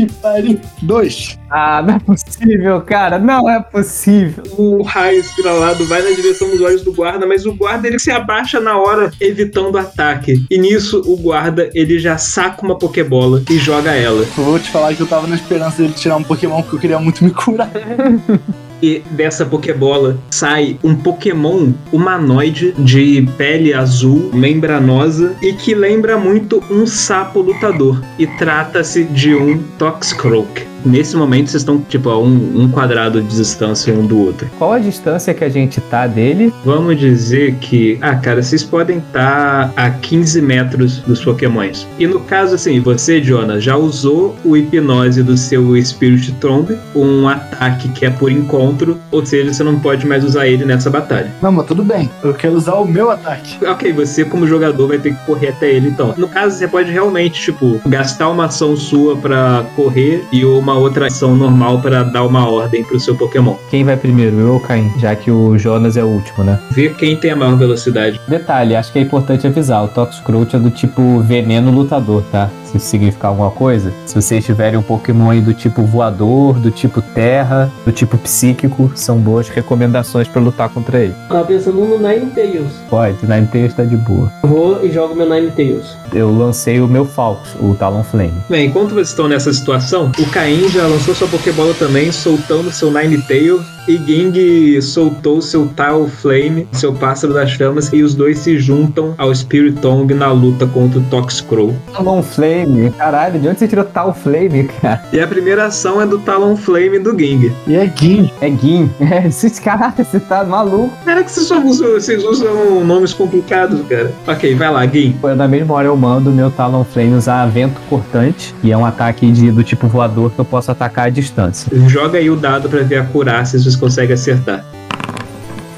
[0.01, 0.59] Que pariu.
[0.81, 1.39] Dois.
[1.51, 4.43] Ah, não é possível, cara, não é possível.
[4.57, 8.11] O raio espiralado vai na direção dos olhos do guarda, mas o guarda ele se
[8.11, 10.47] abaixa na hora, evitando o ataque.
[10.51, 14.27] E nisso, o guarda ele já saca uma Pokébola e joga ela.
[14.39, 16.81] Eu vou te falar que eu tava na esperança dele tirar um Pokémon porque eu
[16.81, 17.71] queria muito me curar.
[18.83, 26.63] E dessa Pokébola sai um Pokémon humanoide de pele azul, membranosa e que lembra muito
[26.71, 28.03] um sapo lutador.
[28.19, 33.37] E trata-se de um Foxcroak Nesse momento vocês estão tipo a um, um quadrado de
[33.37, 34.49] distância um do outro.
[34.59, 36.53] Qual a distância que a gente tá dele?
[36.65, 41.87] Vamos dizer que, ah, cara, vocês podem estar a 15 metros dos Pokémons.
[41.99, 47.29] E no caso, assim, você, Jonas, já usou o hipnose do seu Spirit Tromb, um
[47.29, 51.33] ataque que é por encontro, ou seja, você não pode mais usar ele nessa batalha.
[51.43, 52.11] Não, mas tudo bem.
[52.23, 53.65] Eu quero usar o meu ataque.
[53.65, 56.15] Ok, você como jogador vai ter que correr até ele então.
[56.17, 61.07] No caso, você pode realmente, tipo, gastar uma ação sua pra correr e uma outra
[61.07, 63.57] ação normal pra dar uma ordem pro seu Pokémon.
[63.71, 64.93] Quem vai primeiro, eu ou o Caim?
[64.99, 66.59] Já que o Jonas é o último, né?
[66.71, 68.21] Ver quem tem a maior velocidade.
[68.27, 72.51] Detalhe, acho que é importante avisar, o Toxcroak é do tipo veneno lutador, tá?
[72.71, 73.93] Se isso significar alguma coisa.
[74.07, 78.93] Se vocês tiverem um Pokémon aí do tipo voador, do tipo terra, do tipo psíquico,
[78.95, 81.15] são boas recomendações pra lutar contra ele.
[81.29, 82.73] Tava pensando no Ninetales.
[82.89, 84.33] Pode, Ninetales tá de boa.
[84.45, 85.97] Eu vou e jogo meu Ninetales.
[86.13, 88.33] Eu lancei o meu Falcos, o Talonflame.
[88.49, 92.93] Bem, enquanto vocês estão nessa situação, o Caim já lançou sua Pokébola também, soltando seu
[92.93, 93.61] Ninetale.
[93.91, 99.17] E Ging soltou seu Tile Flame, seu pássaro das chamas, e os dois se juntam
[99.19, 101.75] ao Spiritomb na luta contra o Toxcrow.
[101.93, 102.91] Talonflame?
[102.93, 105.03] Caralho, de onde você tirou Talonflame, cara?
[105.13, 107.53] E a primeira ação é do Talon Flame do Ging.
[107.67, 108.31] E é Gin.
[108.41, 108.89] É Gin.
[109.11, 110.93] É, esses caras, você tá maluco.
[111.05, 114.13] Cara, que vocês usam, vocês usam nomes complicados, cara.
[114.29, 115.17] Ok, vai lá, Ging.
[115.37, 119.51] Na mesma hora eu mando meu Talonflame usar vento cortante, e é um ataque de,
[119.51, 121.73] do tipo voador que eu posso atacar à distância.
[121.89, 124.65] Joga aí o dado pra ver a curácia se vocês conseguem acertar.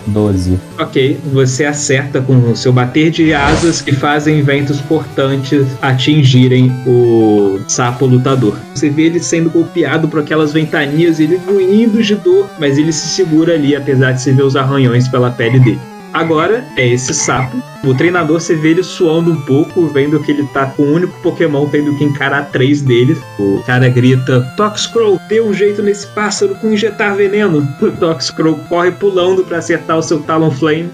[0.07, 0.59] 12.
[0.79, 7.61] Ok, você acerta com o seu bater de asas que fazem ventos cortantes atingirem o
[7.69, 8.57] sapo lutador.
[8.75, 13.09] Você vê ele sendo golpeado por aquelas ventanias, ele ruindo de dor, mas ele se
[13.09, 15.92] segura ali, apesar de se ver os arranhões pela pele dele.
[16.13, 17.63] Agora é esse sapo.
[17.85, 21.19] O treinador você vê ele suando um pouco, vendo que ele tá com o único
[21.21, 23.19] Pokémon tendo que encarar três deles.
[23.39, 27.67] O cara grita: Toxcrow, dê um jeito nesse pássaro com injetar veneno.
[27.83, 30.91] O Toxcrow corre pulando pra acertar o seu Talonflame.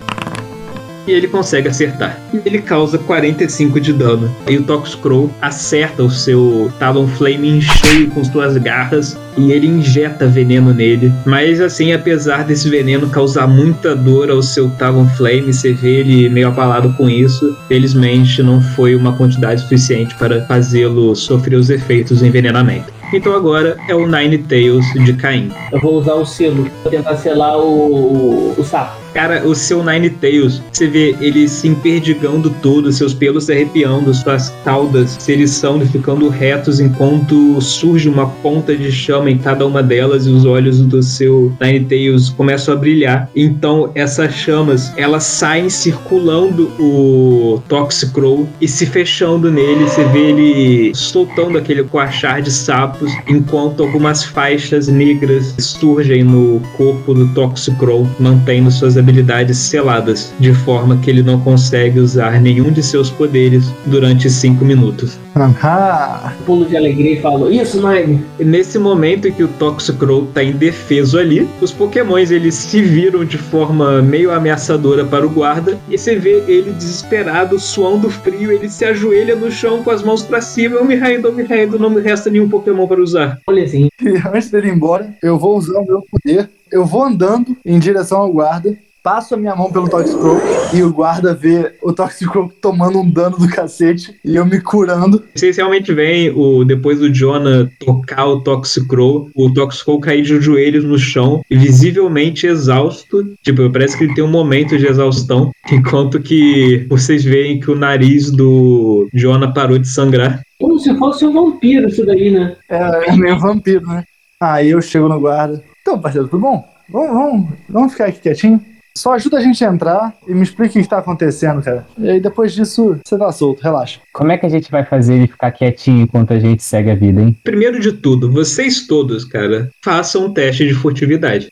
[1.08, 2.20] E ele consegue acertar.
[2.32, 4.30] E ele causa 45 de dano.
[4.46, 10.26] E o Toxcrow acerta o seu Talonflame em cheio com suas garras e ele injeta
[10.26, 11.10] veneno nele.
[11.24, 16.48] Mas assim, apesar desse veneno causar muita dor ao seu Talonflame, você vê ele meio
[16.48, 17.56] abalado com isso.
[17.68, 22.98] Felizmente não foi uma quantidade suficiente para fazê-lo sofrer os efeitos do envenenamento.
[23.12, 25.50] Então agora é o Nine Tails de Caim.
[25.72, 29.07] Eu vou usar o selo pra tentar selar o, o, o sapo.
[29.18, 34.14] Cara, o seu Nine Tails, você vê ele se emperdigando todo, seus pelos se arrepiando,
[34.14, 39.66] suas caudas se eriçando e ficando retos enquanto surge uma ponta de chama em cada
[39.66, 43.28] uma delas e os olhos do seu Nine Tails começam a brilhar.
[43.34, 49.82] Então essas chamas, elas saem circulando o Toxicrow e se fechando nele.
[49.82, 57.12] Você vê ele soltando aquele coachar de sapos, enquanto algumas faixas negras surgem no corpo
[57.12, 59.07] do Toxicrow, mantendo suas habilidades
[59.54, 65.18] seladas, de forma que ele não consegue usar nenhum de seus poderes durante 5 minutos.
[65.34, 66.34] Ahá.
[66.44, 68.24] Pulo de alegria e falo, isso, Nine.
[68.38, 73.24] E nesse momento em que o Toxicrow tá indefeso ali, os pokémons eles se viram
[73.24, 78.68] de forma meio ameaçadora para o guarda e você vê ele desesperado, suando frio, ele
[78.68, 81.78] se ajoelha no chão com as mãos para cima, eu me rendo, eu me rendo,
[81.78, 83.38] não me resta nenhum pokémon para usar.
[83.46, 83.88] Olha assim.
[84.02, 86.48] E antes dele ir embora, eu vou usar o meu poder.
[86.70, 88.76] Eu vou andando em direção ao guarda,
[89.08, 90.38] passo a minha mão pelo Toxicrow
[90.74, 95.24] e o guarda vê o Toxicrow tomando um dano do cacete e eu me curando.
[95.34, 100.84] Vocês realmente veem o depois do Jonah tocar o Toxicrow, o Toxicrow cair de joelhos
[100.84, 103.24] no chão, visivelmente exausto.
[103.42, 107.74] Tipo, parece que ele tem um momento de exaustão, enquanto que vocês veem que o
[107.74, 110.42] nariz do Jonah parou de sangrar.
[110.60, 112.56] Como se fosse um vampiro isso daí, né?
[112.68, 114.04] É, é meio vampiro, né?
[114.38, 115.64] Aí eu chego no guarda.
[115.80, 116.62] Então, parceiro, tudo bom?
[116.90, 118.60] Vamos, vamos, vamos ficar aqui quietinho?
[118.98, 121.86] Só ajuda a gente a entrar e me explica o que tá acontecendo, cara.
[121.96, 124.00] E aí depois disso, você tá solto, relaxa.
[124.12, 126.96] Como é que a gente vai fazer ele ficar quietinho enquanto a gente segue a
[126.96, 127.36] vida, hein?
[127.44, 131.48] Primeiro de tudo, vocês todos, cara, façam um teste de furtividade.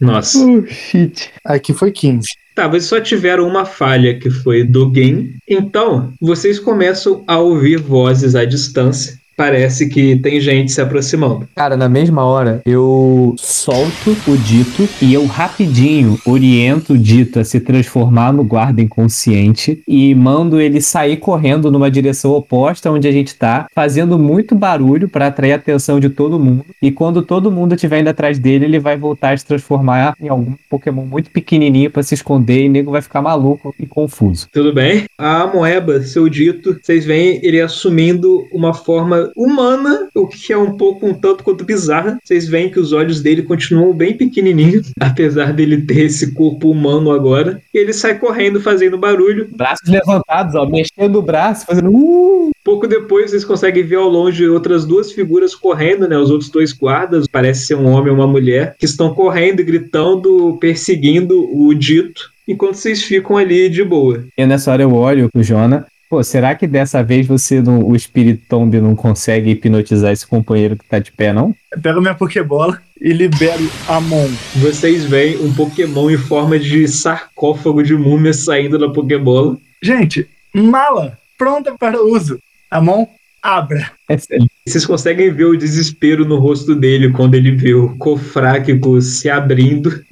[0.00, 0.44] Nossa.
[0.44, 1.30] Oh, shit.
[1.44, 2.28] Aqui foi 15.
[2.52, 5.36] Tá, vocês só tiveram uma falha que foi do game.
[5.48, 9.17] Então, vocês começam a ouvir vozes à distância.
[9.38, 11.48] Parece que tem gente se aproximando.
[11.54, 17.44] Cara, na mesma hora, eu solto o dito e eu rapidinho oriento o dito a
[17.44, 23.12] se transformar no guarda inconsciente e mando ele sair correndo numa direção oposta onde a
[23.12, 26.64] gente tá, fazendo muito barulho para atrair a atenção de todo mundo.
[26.82, 30.28] E quando todo mundo estiver indo atrás dele, ele vai voltar a se transformar em
[30.28, 34.48] algum Pokémon muito pequenininho para se esconder e o nego vai ficar maluco e confuso.
[34.52, 35.04] Tudo bem?
[35.16, 40.76] A Moeba, seu dito, vocês veem ele assumindo uma forma humana, o que é um
[40.76, 42.18] pouco um tanto quanto bizarra.
[42.24, 47.10] Vocês veem que os olhos dele continuam bem pequenininhos, apesar dele ter esse corpo humano
[47.10, 47.60] agora.
[47.72, 49.48] E ele sai correndo fazendo barulho.
[49.56, 52.50] Braços levantados, ó, mexendo o braço, fazendo uh!
[52.64, 56.18] Pouco depois vocês conseguem ver ao longe outras duas figuras correndo, né?
[56.18, 60.56] Os outros dois guardas, parece ser um homem e uma mulher, que estão correndo gritando,
[60.60, 64.24] perseguindo o dito, enquanto vocês ficam ali de boa.
[64.36, 65.86] E nessa hora eu olho pro Jona.
[66.08, 70.76] Pô, será que dessa vez você, não, o Espírito Tomb, não consegue hipnotizar esse companheiro
[70.76, 71.54] que tá de pé, não?
[71.70, 74.26] Eu pego minha Pokébola e libero a mão.
[74.56, 79.58] Vocês veem um Pokémon em forma de sarcófago de múmia saindo da Pokébola.
[79.82, 82.38] Gente, mala pronta para uso.
[82.70, 83.08] A mão
[83.42, 83.92] abra.
[84.08, 84.50] Excelente.
[84.66, 90.04] Vocês conseguem ver o desespero no rosto dele quando ele vê o cofráquico se abrindo.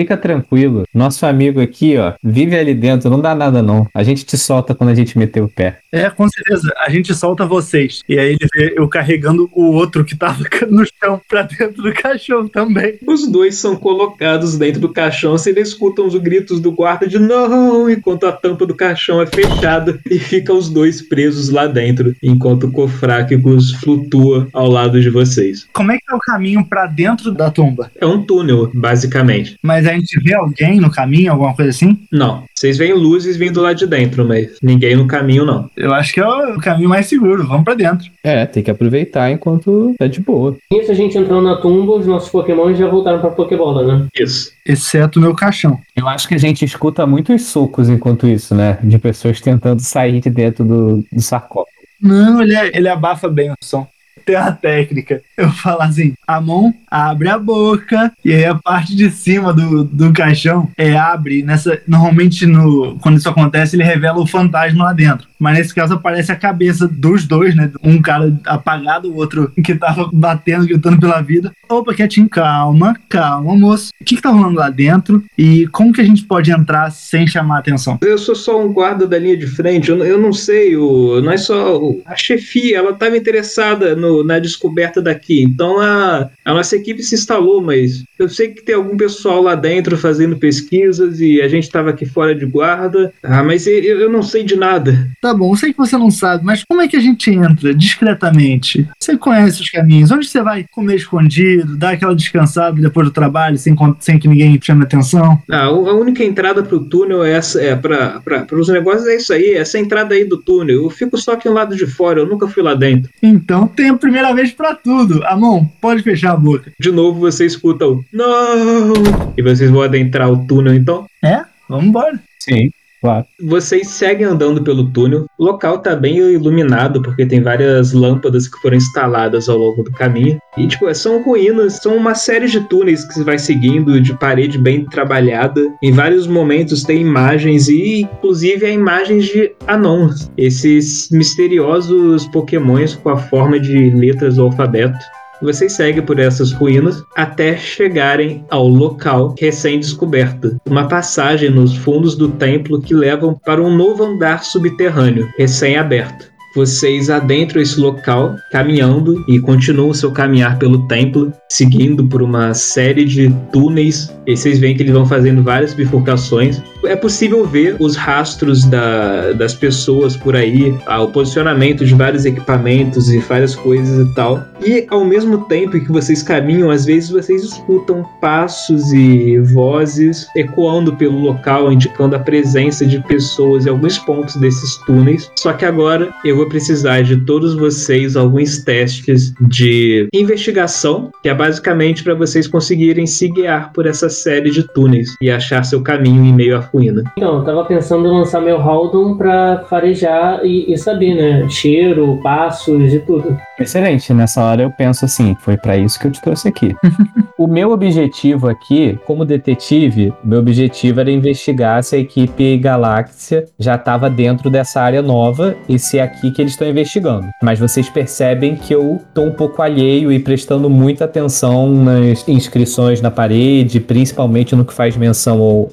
[0.00, 0.84] Fica tranquilo.
[0.94, 3.86] Nosso amigo aqui, ó, vive ali dentro, não dá nada não.
[3.92, 5.80] A gente te solta quando a gente meter o pé.
[5.92, 6.72] É, com certeza.
[6.78, 8.00] A gente solta vocês.
[8.08, 11.92] E aí ele vê eu carregando o outro que tava no chão pra dentro do
[11.92, 12.94] caixão também.
[13.06, 17.90] Os dois são colocados dentro do caixão, vocês escutam os gritos do guarda de não,
[17.90, 22.64] enquanto a tampa do caixão é fechada e ficam os dois presos lá dentro, enquanto
[22.64, 25.68] o Cofráquicos flutua ao lado de vocês.
[25.74, 27.90] Como é que é o caminho pra dentro da tumba?
[28.00, 29.56] É um túnel, basicamente.
[29.62, 31.98] Mas a gente vê alguém no caminho, alguma coisa assim?
[32.10, 35.68] Não, vocês veem luzes vindo lá de dentro, mas ninguém no caminho não.
[35.76, 37.46] Eu acho que é o caminho mais seguro.
[37.46, 38.06] Vamos pra dentro.
[38.24, 40.56] É, tem que aproveitar enquanto tá de boa.
[40.72, 44.06] Isso a gente entrou na tumba, os nossos Pokémon já voltaram pra Pokébola, né?
[44.18, 44.52] Isso.
[44.66, 45.78] Exceto o meu caixão.
[45.96, 48.78] Eu acho que a gente escuta muitos socos enquanto isso, né?
[48.82, 51.68] De pessoas tentando sair de dentro do, do sarcófago.
[52.00, 53.86] Não, ele, é- ele abafa bem o som.
[54.30, 55.22] Tem uma técnica.
[55.36, 59.82] Eu falo assim: a mão abre a boca, e aí a parte de cima do,
[59.82, 61.42] do caixão é abre.
[61.42, 65.29] Nessa, normalmente, no, quando isso acontece, ele revela o fantasma lá dentro.
[65.40, 67.72] Mas nesse caso aparece a cabeça dos dois, né?
[67.82, 71.50] Um cara apagado, o outro que tava batendo, gritando pela vida.
[71.68, 73.90] Opa, quietinho, calma, calma, moço.
[74.00, 77.26] O que que tá rolando lá dentro e como que a gente pode entrar sem
[77.26, 77.98] chamar a atenção?
[78.02, 81.32] Eu sou só um guarda da linha de frente, eu, eu não sei, o, não
[81.32, 81.76] é só.
[81.80, 87.02] o- a chefia, ela estava interessada no- na descoberta daqui, então a, a nossa equipe
[87.02, 91.48] se instalou, mas eu sei que tem algum pessoal lá dentro fazendo pesquisas e a
[91.48, 93.12] gente estava aqui fora de guarda.
[93.22, 95.08] Ah, mas eu, eu não sei de nada.
[95.20, 97.74] Tá bom, eu sei que você não sabe, mas como é que a gente entra
[97.74, 98.88] discretamente?
[98.98, 100.10] Você conhece os caminhos?
[100.10, 104.58] Onde você vai comer escondido, dar aquela descansada depois do trabalho, sem, sem que ninguém
[104.60, 105.40] chame atenção?
[105.50, 109.54] Ah, a única entrada pro túnel é essa, é para os negócios é isso aí,
[109.54, 110.84] essa entrada aí do túnel.
[110.84, 113.10] Eu fico só aqui no lado de fora, eu nunca fui lá dentro.
[113.22, 115.24] Então tem a primeira vez pra tudo.
[115.26, 116.72] Amon, pode fechar a boca.
[116.78, 118.92] De novo você escuta o não
[119.36, 121.06] e vocês vão adentrar o túnel então.
[121.22, 121.44] É?
[121.68, 122.20] Vamos embora.
[122.38, 122.70] Sim,
[123.00, 123.26] claro.
[123.42, 125.26] Vocês seguem andando pelo túnel.
[125.38, 129.92] O local tá bem iluminado porque tem várias lâmpadas que foram instaladas ao longo do
[129.92, 130.38] caminho.
[130.56, 134.58] E tipo, são ruínas, são uma série de túneis que você vai seguindo de parede
[134.58, 135.60] bem trabalhada.
[135.82, 143.10] Em vários momentos tem imagens e inclusive há imagens de anons, esses misteriosos pokémons com
[143.10, 144.98] a forma de letras do alfabeto.
[145.42, 150.56] Vocês seguem por essas ruínas até chegarem ao local recém-descoberto.
[150.66, 156.30] Uma passagem nos fundos do templo que levam para um novo andar subterrâneo, recém-aberto.
[156.54, 163.04] Vocês adentram esse local, caminhando e continuam seu caminhar pelo templo, seguindo por uma série
[163.04, 164.12] de túneis.
[164.26, 166.60] E vocês veem que eles vão fazendo várias bifurcações.
[166.84, 172.24] É possível ver os rastros da- das pessoas por aí, ah, o posicionamento de vários
[172.24, 174.42] equipamentos e várias coisas e tal.
[174.64, 180.96] E ao mesmo tempo que vocês caminham, às vezes vocês escutam passos e vozes ecoando
[180.96, 185.30] pelo local, indicando a presença de pessoas em alguns pontos desses túneis.
[185.36, 191.34] Só que agora eu vou precisar de todos vocês alguns testes de investigação, que é
[191.34, 196.24] basicamente para vocês conseguirem se guiar por essa série de túneis e achar seu caminho
[196.24, 197.02] em meio à ruína.
[197.16, 201.48] Então, eu tava pensando em lançar meu Haldon pra farejar e, e saber, né?
[201.48, 203.36] Cheiro, passos e tudo.
[203.58, 204.12] Excelente.
[204.12, 206.74] Nessa hora eu penso assim, foi pra isso que eu te trouxe aqui.
[207.38, 213.74] o meu objetivo aqui, como detetive, meu objetivo era investigar se a equipe Galáxia já
[213.74, 217.28] estava dentro dessa área nova e se é aqui que eles estão investigando.
[217.42, 223.00] Mas vocês percebem que eu tô um pouco alheio e prestando muita atenção nas inscrições
[223.00, 225.70] na parede, principalmente no que faz menção ao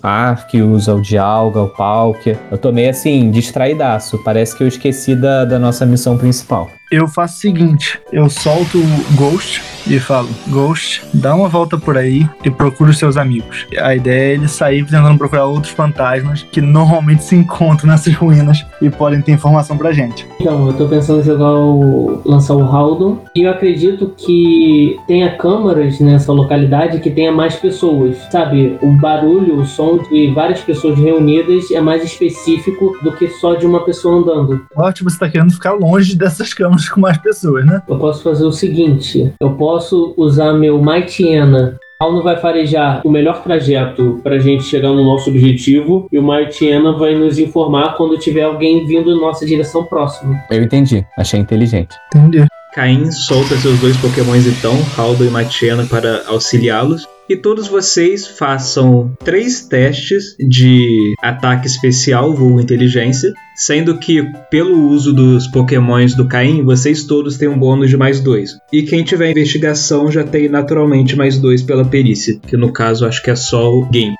[0.88, 2.40] Arceus, ao Dialga, ao Palkia.
[2.50, 4.18] Eu tô meio assim, distraidaço.
[4.24, 6.70] Parece que eu esqueci da, da nossa missão principal.
[6.90, 11.98] Eu faço o seguinte: eu solto o Ghost e falo: Ghost, dá uma volta por
[11.98, 13.66] aí e procura os seus amigos.
[13.78, 18.66] A ideia é ele sair tentando procurar outros fantasmas que normalmente se encontram nessas ruínas
[18.82, 20.26] e podem ter informação pra gente.
[20.40, 22.22] Então, eu tô pensando em jogar o.
[22.26, 23.20] lançar o Haldon.
[23.36, 28.18] E eu acredito que tenha câmaras nessa localidade que tenha mais pessoas.
[28.32, 28.78] Sabe?
[28.82, 33.66] O barulho, o som de várias pessoas reunidas é mais específico do que só de
[33.66, 34.66] uma pessoa andando.
[34.76, 36.54] Ótimo, você tá querendo ficar longe dessas
[36.90, 37.82] com mais pessoas, né?
[37.88, 41.78] Eu posso fazer o seguinte: eu posso usar meu Maitiena.
[42.00, 46.94] Alno vai farejar o melhor trajeto pra gente chegar no nosso objetivo e o Maitiena
[46.94, 50.40] vai nos informar quando tiver alguém vindo em nossa direção próxima.
[50.52, 51.96] Eu entendi, achei inteligente.
[52.14, 52.46] Entendi.
[52.76, 57.08] Caim solta seus dois pokémons então, Haldo e Matiana, para auxiliá-los.
[57.30, 65.12] E todos vocês façam três testes de ataque especial, vulgo inteligência, sendo que pelo uso
[65.12, 68.58] dos pokémons do Caim, vocês todos têm um bônus de mais dois.
[68.72, 73.22] E quem tiver investigação já tem naturalmente mais dois pela perícia, que no caso acho
[73.22, 74.16] que é só o Game.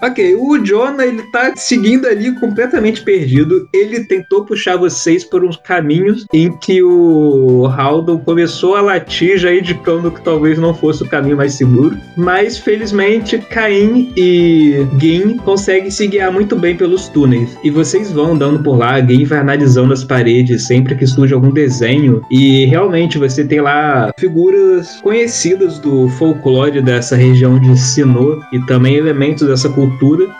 [0.00, 3.68] Ok, o Jonah ele tá seguindo ali completamente perdido.
[3.72, 9.52] Ele tentou puxar vocês por uns caminhos em que o Haldon começou a latir, já
[9.52, 11.96] indicando que talvez não fosse o caminho mais seguro.
[12.16, 17.56] Mas felizmente Caim e Gin conseguem se guiar muito bem pelos túneis.
[17.64, 21.50] E vocês vão andando por lá, Gin vai analisando as paredes sempre que surge algum
[21.50, 22.22] desenho.
[22.30, 28.96] E realmente você tem lá figuras conhecidas do folclore dessa região de Sinnoh e também
[28.96, 29.85] elementos dessa cultura,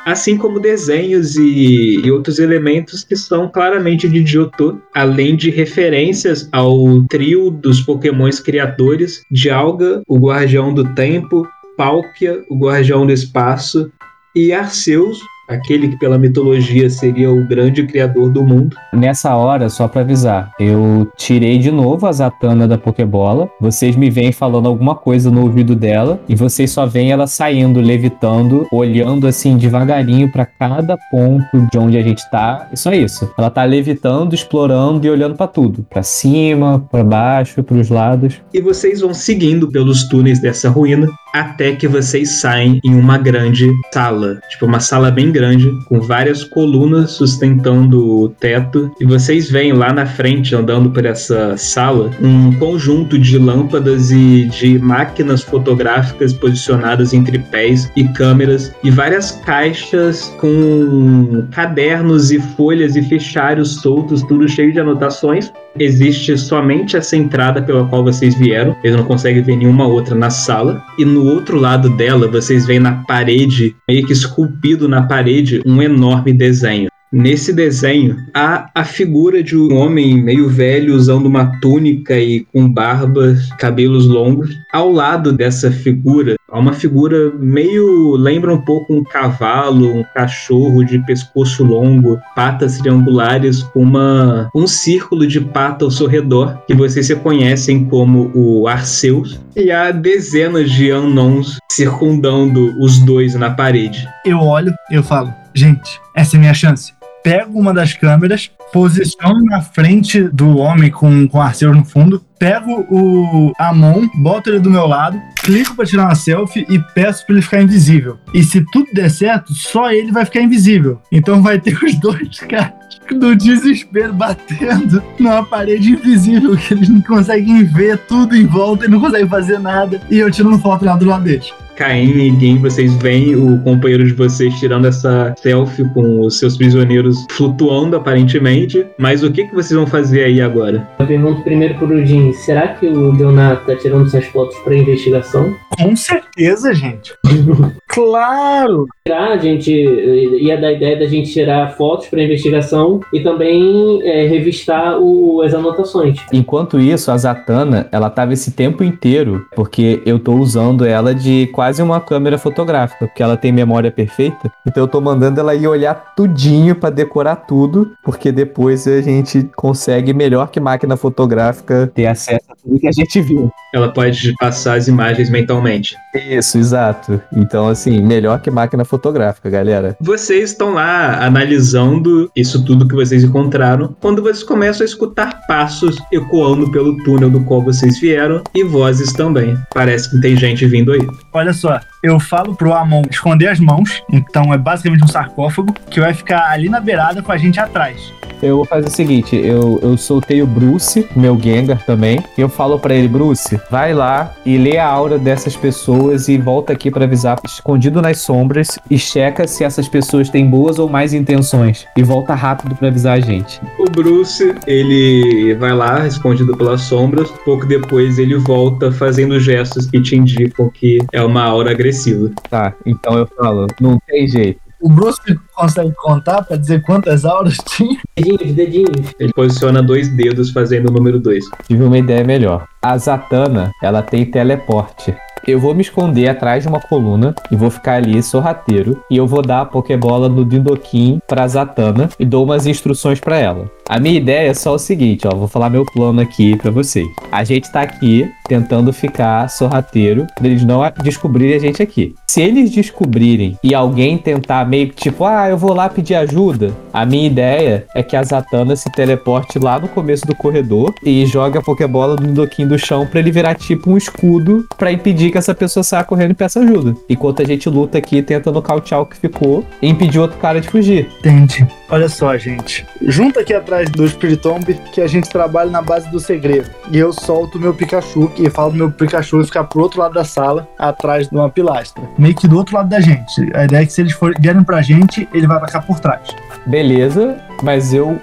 [0.05, 6.49] assim como desenhos e, e outros elementos que são claramente de Johto, além de referências
[6.53, 13.90] ao trio dos pokémons criadores, Dialga, o Guardião do Tempo, Palkia, o Guardião do Espaço,
[14.34, 15.18] e Arceus,
[15.49, 18.76] aquele que pela mitologia seria o grande criador do mundo.
[18.92, 23.49] Nessa hora, só pra avisar, eu tirei de novo a Zatanna da Pokébola.
[23.61, 27.80] Vocês me vêm falando alguma coisa no ouvido dela e vocês só veem ela saindo,
[27.80, 32.68] levitando, olhando assim devagarinho pra cada ponto de onde a gente tá.
[32.72, 33.30] E só isso.
[33.38, 38.40] Ela tá levitando, explorando e olhando pra tudo, Pra cima, pra baixo, pros lados.
[38.53, 43.70] E vocês vão seguindo pelos túneis dessa ruína até que vocês saem em uma grande
[43.92, 49.72] sala, tipo uma sala bem grande, com várias colunas sustentando o teto, e vocês veem
[49.72, 56.32] lá na frente, andando por essa sala, um conjunto de lâmpadas e de máquinas fotográficas
[56.32, 64.22] posicionadas em tripés e câmeras, e várias caixas com cadernos e folhas e fichários soltos,
[64.22, 65.52] tudo cheio de anotações.
[65.78, 70.30] Existe somente essa entrada pela qual vocês vieram, eles não conseguem ver nenhuma outra na
[70.30, 75.62] sala, e no outro lado dela, vocês veem na parede, meio que esculpido na parede,
[75.66, 76.88] um enorme desenho.
[77.16, 82.68] Nesse desenho há a figura de um homem meio velho usando uma túnica e com
[82.68, 84.50] barbas, cabelos longos.
[84.70, 90.84] Ao lado dessa figura há uma figura meio lembra um pouco um cavalo, um cachorro
[90.84, 96.74] de pescoço longo, patas triangulares com uma um círculo de pata ao seu redor que
[96.74, 99.40] vocês reconhecem como o Arceus.
[99.56, 104.06] E há dezenas de Anons circundando os dois na parede.
[104.22, 106.95] Eu olho, eu falo, gente, essa é minha chance
[107.26, 112.86] pego uma das câmeras, posiciono na frente do homem com, com Arceus no fundo, pego
[112.88, 117.34] o Amon, boto ele do meu lado, clico para tirar uma selfie e peço para
[117.34, 118.16] ele ficar invisível.
[118.32, 121.02] E se tudo der certo, só ele vai ficar invisível.
[121.10, 127.00] Então vai ter os dois caras do desespero batendo numa parede invisível que eles não
[127.00, 130.00] conseguem ver tudo em volta e não conseguem fazer nada.
[130.08, 131.52] E eu tirando foto lá do lado deles.
[131.76, 136.56] Caim e Gin, vocês veem o companheiro de vocês tirando essa selfie com os seus
[136.56, 138.86] prisioneiros flutuando, aparentemente.
[138.98, 140.88] Mas o que, que vocês vão fazer aí agora?
[140.98, 145.54] Eu pergunto primeiro pro Jim, será que o Leonardo tá tirando essas fotos pra investigação?
[145.78, 147.12] Com certeza, gente.
[147.88, 148.86] claro!
[149.08, 154.26] A gente ia dar a ideia da gente tirar fotos para investigação e também é,
[154.26, 156.18] revistar o, as anotações.
[156.32, 161.46] Enquanto isso, a Zatanna, ela tava esse tempo inteiro, porque eu tô usando ela de
[161.48, 164.50] quase uma câmera fotográfica, porque ela tem memória perfeita.
[164.66, 169.48] Então eu tô mandando ela ir olhar tudinho para decorar tudo, porque depois a gente
[169.56, 173.50] consegue melhor que máquina fotográfica ter acesso tudo que a gente viu.
[173.74, 175.96] Ela pode passar as imagens mentalmente.
[176.28, 177.20] Isso, exato.
[177.34, 179.96] Então assim, melhor que máquina fotográfica fotográfica, galera.
[180.00, 185.96] Vocês estão lá analisando isso tudo que vocês encontraram, quando vocês começam a escutar passos
[186.12, 189.56] ecoando pelo túnel do qual vocês vieram e vozes também.
[189.72, 191.06] Parece que tem gente vindo aí.
[191.37, 196.01] Olha só, eu falo pro Amon esconder as mãos, então é basicamente um sarcófago que
[196.01, 198.11] vai ficar ali na beirada com a gente atrás.
[198.43, 202.49] Eu vou fazer o seguinte, eu, eu soltei o Bruce, meu Gengar também, e eu
[202.49, 206.91] falo para ele, Bruce, vai lá e lê a aura dessas pessoas e volta aqui
[206.91, 211.87] para avisar, escondido nas sombras, e checa se essas pessoas têm boas ou mais intenções,
[211.97, 213.59] e volta rápido para avisar a gente.
[213.78, 220.01] O Bruce, ele vai lá, escondido pelas sombras, pouco depois ele volta fazendo gestos que
[220.01, 222.30] te indicam que é uma aura agressiva.
[222.48, 224.60] Tá, então eu falo, não tem jeito.
[224.80, 225.18] O Bruce
[225.54, 227.98] consegue contar pra dizer quantas auras tinha?
[228.14, 229.14] Dedinhos, dedinhos.
[229.18, 231.44] Ele posiciona dois dedos fazendo o número dois.
[231.66, 232.66] Tive uma ideia melhor.
[232.82, 235.16] A Zatanna, ela tem teleporte.
[235.47, 239.03] Eu vou me esconder atrás de uma coluna e vou ficar ali sorrateiro.
[239.11, 243.39] E eu vou dar a Pokébola do Dindoquim pra Zatanna e dou umas instruções para
[243.39, 243.70] ela.
[243.89, 247.07] A minha ideia é só o seguinte, ó, vou falar meu plano aqui para vocês.
[247.30, 252.14] A gente tá aqui tentando ficar sorrateiro pra eles não descobrirem a gente aqui.
[252.28, 256.72] Se eles descobrirem e alguém tentar meio que tipo, ah, eu vou lá pedir ajuda,
[256.93, 261.24] a minha ideia é que a Zatanna se teleporte lá no começo do corredor e
[261.26, 265.25] jogue a Pokébola no Doquim do chão para ele virar tipo um escudo para impedir
[265.30, 266.94] que essa pessoa saia correndo e peça ajuda.
[267.08, 270.68] Enquanto a gente luta aqui tenta nocautear o que ficou e impedir outro cara de
[270.68, 271.08] fugir.
[271.18, 271.66] Entendi.
[271.88, 272.84] Olha só, gente.
[273.02, 276.68] Junta aqui atrás do Spiritomb que a gente trabalha na base do segredo.
[276.90, 280.68] E eu solto meu Pikachu e falo meu Pikachu ficar pro outro lado da sala,
[280.78, 282.02] atrás de uma pilastra.
[282.18, 283.50] Meio que do outro lado da gente.
[283.54, 286.28] A ideia é que se eles for, vierem pra gente, ele vai atacar por trás.
[286.66, 288.18] Beleza, mas eu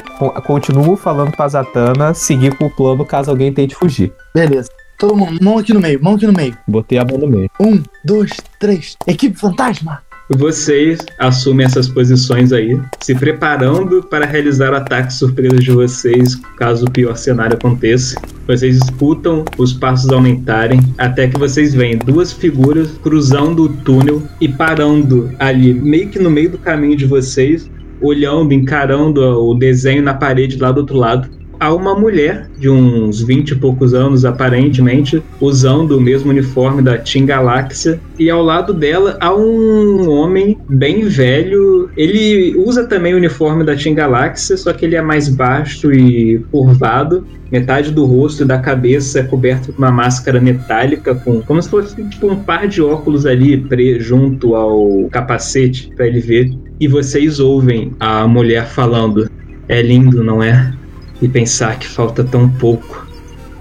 [0.45, 4.13] continuo falando pra Zatanna seguir com o plano caso alguém tente fugir.
[4.35, 4.69] Beleza.
[5.03, 6.57] Todo mundo, mão aqui no meio, mão aqui no meio.
[6.65, 7.49] Botei a mão no meio.
[7.59, 8.95] Um, dois, três.
[9.05, 10.01] Equipe fantasma!
[10.29, 16.85] Vocês assumem essas posições aí, se preparando para realizar o ataque surpresa de vocês, caso
[16.85, 18.15] o pior cenário aconteça.
[18.47, 24.47] Vocês escutam os passos aumentarem até que vocês veem duas figuras cruzando o túnel e
[24.47, 30.13] parando ali, meio que no meio do caminho de vocês, olhando, encarando o desenho na
[30.13, 35.23] parede lá do outro lado há uma mulher de uns 20 e poucos anos, aparentemente,
[35.39, 37.99] usando o mesmo uniforme da Team Galáxia.
[38.19, 41.89] E ao lado dela há um homem bem velho.
[41.95, 46.39] Ele usa também o uniforme da Team Galáxia, só que ele é mais baixo e
[46.51, 47.25] curvado.
[47.51, 51.69] Metade do rosto e da cabeça é coberto com uma máscara metálica, com como se
[51.69, 56.51] fosse tipo, um par de óculos ali pre, junto ao capacete para ele ver.
[56.79, 59.29] E vocês ouvem a mulher falando:
[59.69, 60.73] É lindo, não é?
[61.21, 63.07] E pensar que falta tão pouco,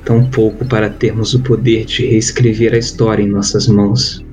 [0.05, 4.25] tão pouco para termos o poder de reescrever a história em nossas mãos.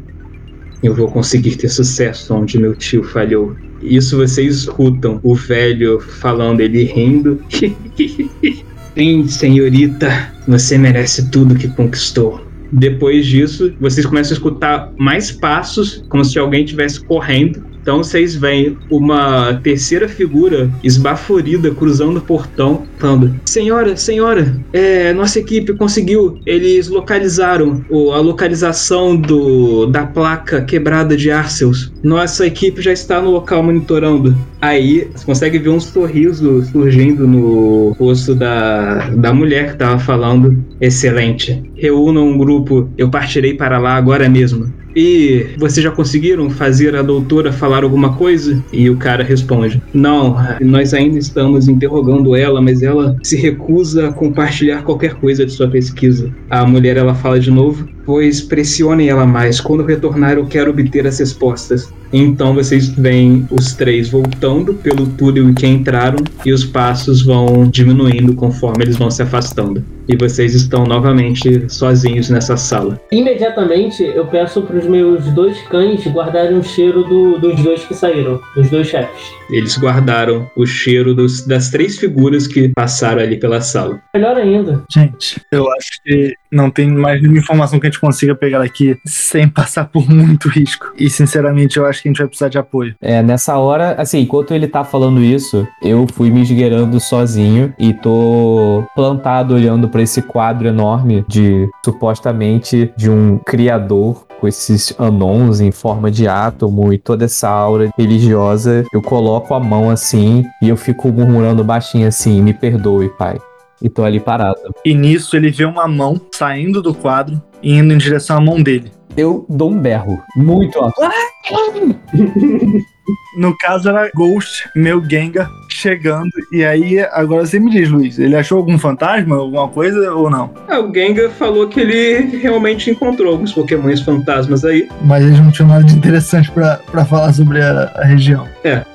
[0.82, 3.56] Eu vou conseguir ter sucesso onde meu tio falhou.
[3.82, 7.42] Isso vocês escutam o velho falando, ele rindo.
[8.96, 12.50] Sim, senhorita, você merece tudo que conquistou.
[12.72, 17.64] Depois disso, vocês começam a escutar mais passos, como se alguém estivesse correndo.
[17.90, 25.40] Então vocês veem uma terceira figura esbaforida cruzando o portão, falando: Senhora, senhora, é, nossa
[25.40, 26.40] equipe conseguiu.
[26.46, 31.92] Eles localizaram o, a localização do, da placa quebrada de Arceus.
[32.04, 34.38] Nossa equipe já está no local monitorando.
[34.62, 40.64] Aí você consegue ver um sorriso surgindo no rosto da, da mulher que estava falando.
[40.80, 41.64] Excelente.
[41.76, 44.72] Reúnam um grupo, eu partirei para lá agora mesmo.
[45.02, 48.62] E vocês já conseguiram fazer a doutora falar alguma coisa?
[48.70, 54.12] E o cara responde: Não, nós ainda estamos interrogando ela, mas ela se recusa a
[54.12, 56.30] compartilhar qualquer coisa de sua pesquisa.
[56.50, 59.62] A mulher ela fala de novo: Pois pressionem ela mais.
[59.62, 61.94] Quando retornar, eu quero obter as respostas.
[62.12, 67.70] Então vocês veem os três voltando pelo túnel em que entraram e os passos vão
[67.72, 69.82] diminuindo conforme eles vão se afastando.
[70.10, 73.00] E vocês estão novamente sozinhos nessa sala.
[73.12, 77.94] Imediatamente eu peço para os meus dois cães guardarem o cheiro do, dos dois que
[77.94, 79.32] saíram, dos dois chefes.
[79.52, 84.02] Eles guardaram o cheiro dos, das três figuras que passaram ali pela sala.
[84.12, 84.84] Melhor ainda.
[84.92, 88.98] Gente, eu acho que não tem mais nenhuma informação que a gente consiga pegar aqui
[89.06, 90.92] sem passar por muito risco.
[90.98, 92.96] E sinceramente, eu acho que a gente vai precisar de apoio.
[93.02, 97.94] É, nessa hora, assim, enquanto ele tá falando isso, eu fui me esgueirando sozinho e
[97.94, 105.60] tô plantado olhando para esse quadro enorme de supostamente de um criador com esses anons
[105.60, 108.86] em forma de átomo e toda essa aura religiosa.
[108.94, 113.38] Eu coloco a mão assim e eu fico murmurando baixinho assim: me perdoe, pai.
[113.82, 114.58] E tô ali parado.
[114.86, 118.64] E nisso ele vê uma mão saindo do quadro e indo em direção à mão
[118.64, 118.94] dele.
[119.18, 120.96] Eu dou um berro muito alto.
[123.36, 126.30] No caso era Ghost, meu Gengar, chegando.
[126.52, 130.52] E aí, agora você me diz, Luiz, ele achou algum fantasma, alguma coisa ou não?
[130.68, 134.88] Ah, o Gengar falou que ele realmente encontrou alguns pokémons fantasmas aí.
[135.04, 138.48] Mas eles não tinham nada de interessante pra, pra falar sobre a, a região.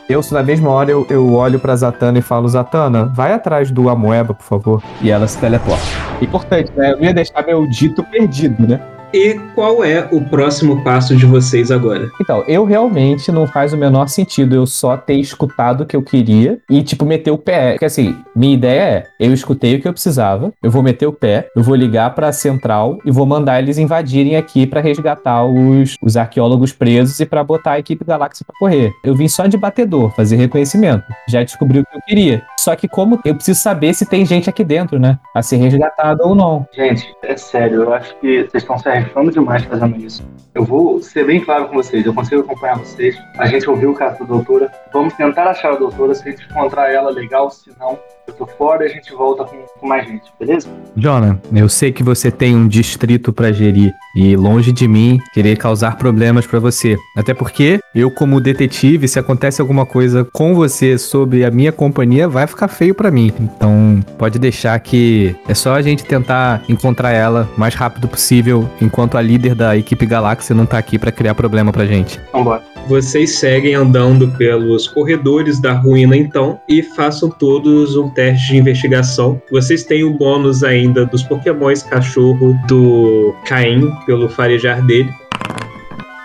[0.08, 3.88] Eu, na mesma hora, eu, eu olho pra Zatanna e falo: Zatanna, vai atrás do
[3.88, 4.82] Amoeba, por favor.
[5.00, 5.84] E ela se teleporta.
[6.20, 6.92] Importante, né?
[6.92, 8.80] Eu ia deixar meu dito perdido, né?
[9.14, 12.10] E qual é o próximo passo de vocês agora?
[12.20, 16.02] Então, eu realmente não faz o menor sentido eu só ter escutado o que eu
[16.02, 17.74] queria e, tipo, meter o pé.
[17.74, 21.12] Porque, assim, minha ideia é: eu escutei o que eu precisava, eu vou meter o
[21.12, 25.94] pé, eu vou ligar pra central e vou mandar eles invadirem aqui pra resgatar os,
[26.02, 28.90] os arqueólogos presos e pra botar a equipe Galáxia pra correr.
[29.04, 31.04] Eu vim só de batedor, fazer reconhecimento.
[31.28, 32.42] Já descobri o que eu queria.
[32.58, 35.18] Só que, como eu preciso saber se tem gente aqui dentro, né?
[35.34, 36.66] A ser resgatada ou não.
[36.74, 40.24] Gente, é sério, eu acho que vocês estão se arriscando demais fazendo isso.
[40.54, 43.16] Eu vou ser bem claro com vocês, eu consigo acompanhar vocês.
[43.38, 44.70] A gente ouviu o caso da doutora.
[44.92, 48.46] Vamos tentar achar a doutora, se a gente encontrar ela, legal, se não, eu tô
[48.46, 50.68] fora e a gente volta com, com mais gente, beleza?
[50.96, 55.58] Jonah, eu sei que você tem um distrito pra gerir e longe de mim querer
[55.58, 56.96] causar problemas pra você.
[57.16, 62.28] Até porque eu, como detetive, se acontece alguma coisa com você sobre a minha companhia,
[62.28, 63.32] vai ficar feio pra mim.
[63.38, 68.68] Então, pode deixar que é só a gente tentar encontrar ela o mais rápido possível,
[68.80, 72.20] enquanto a líder da equipe Galáxia não tá aqui pra criar problema pra gente.
[72.32, 72.74] Vambora.
[72.86, 79.40] Vocês seguem andando pelos corredores da ruína então e façam todos um teste de investigação.
[79.50, 85.10] Vocês têm o bônus ainda dos pokémons cachorro do Caim pelo farejar dele.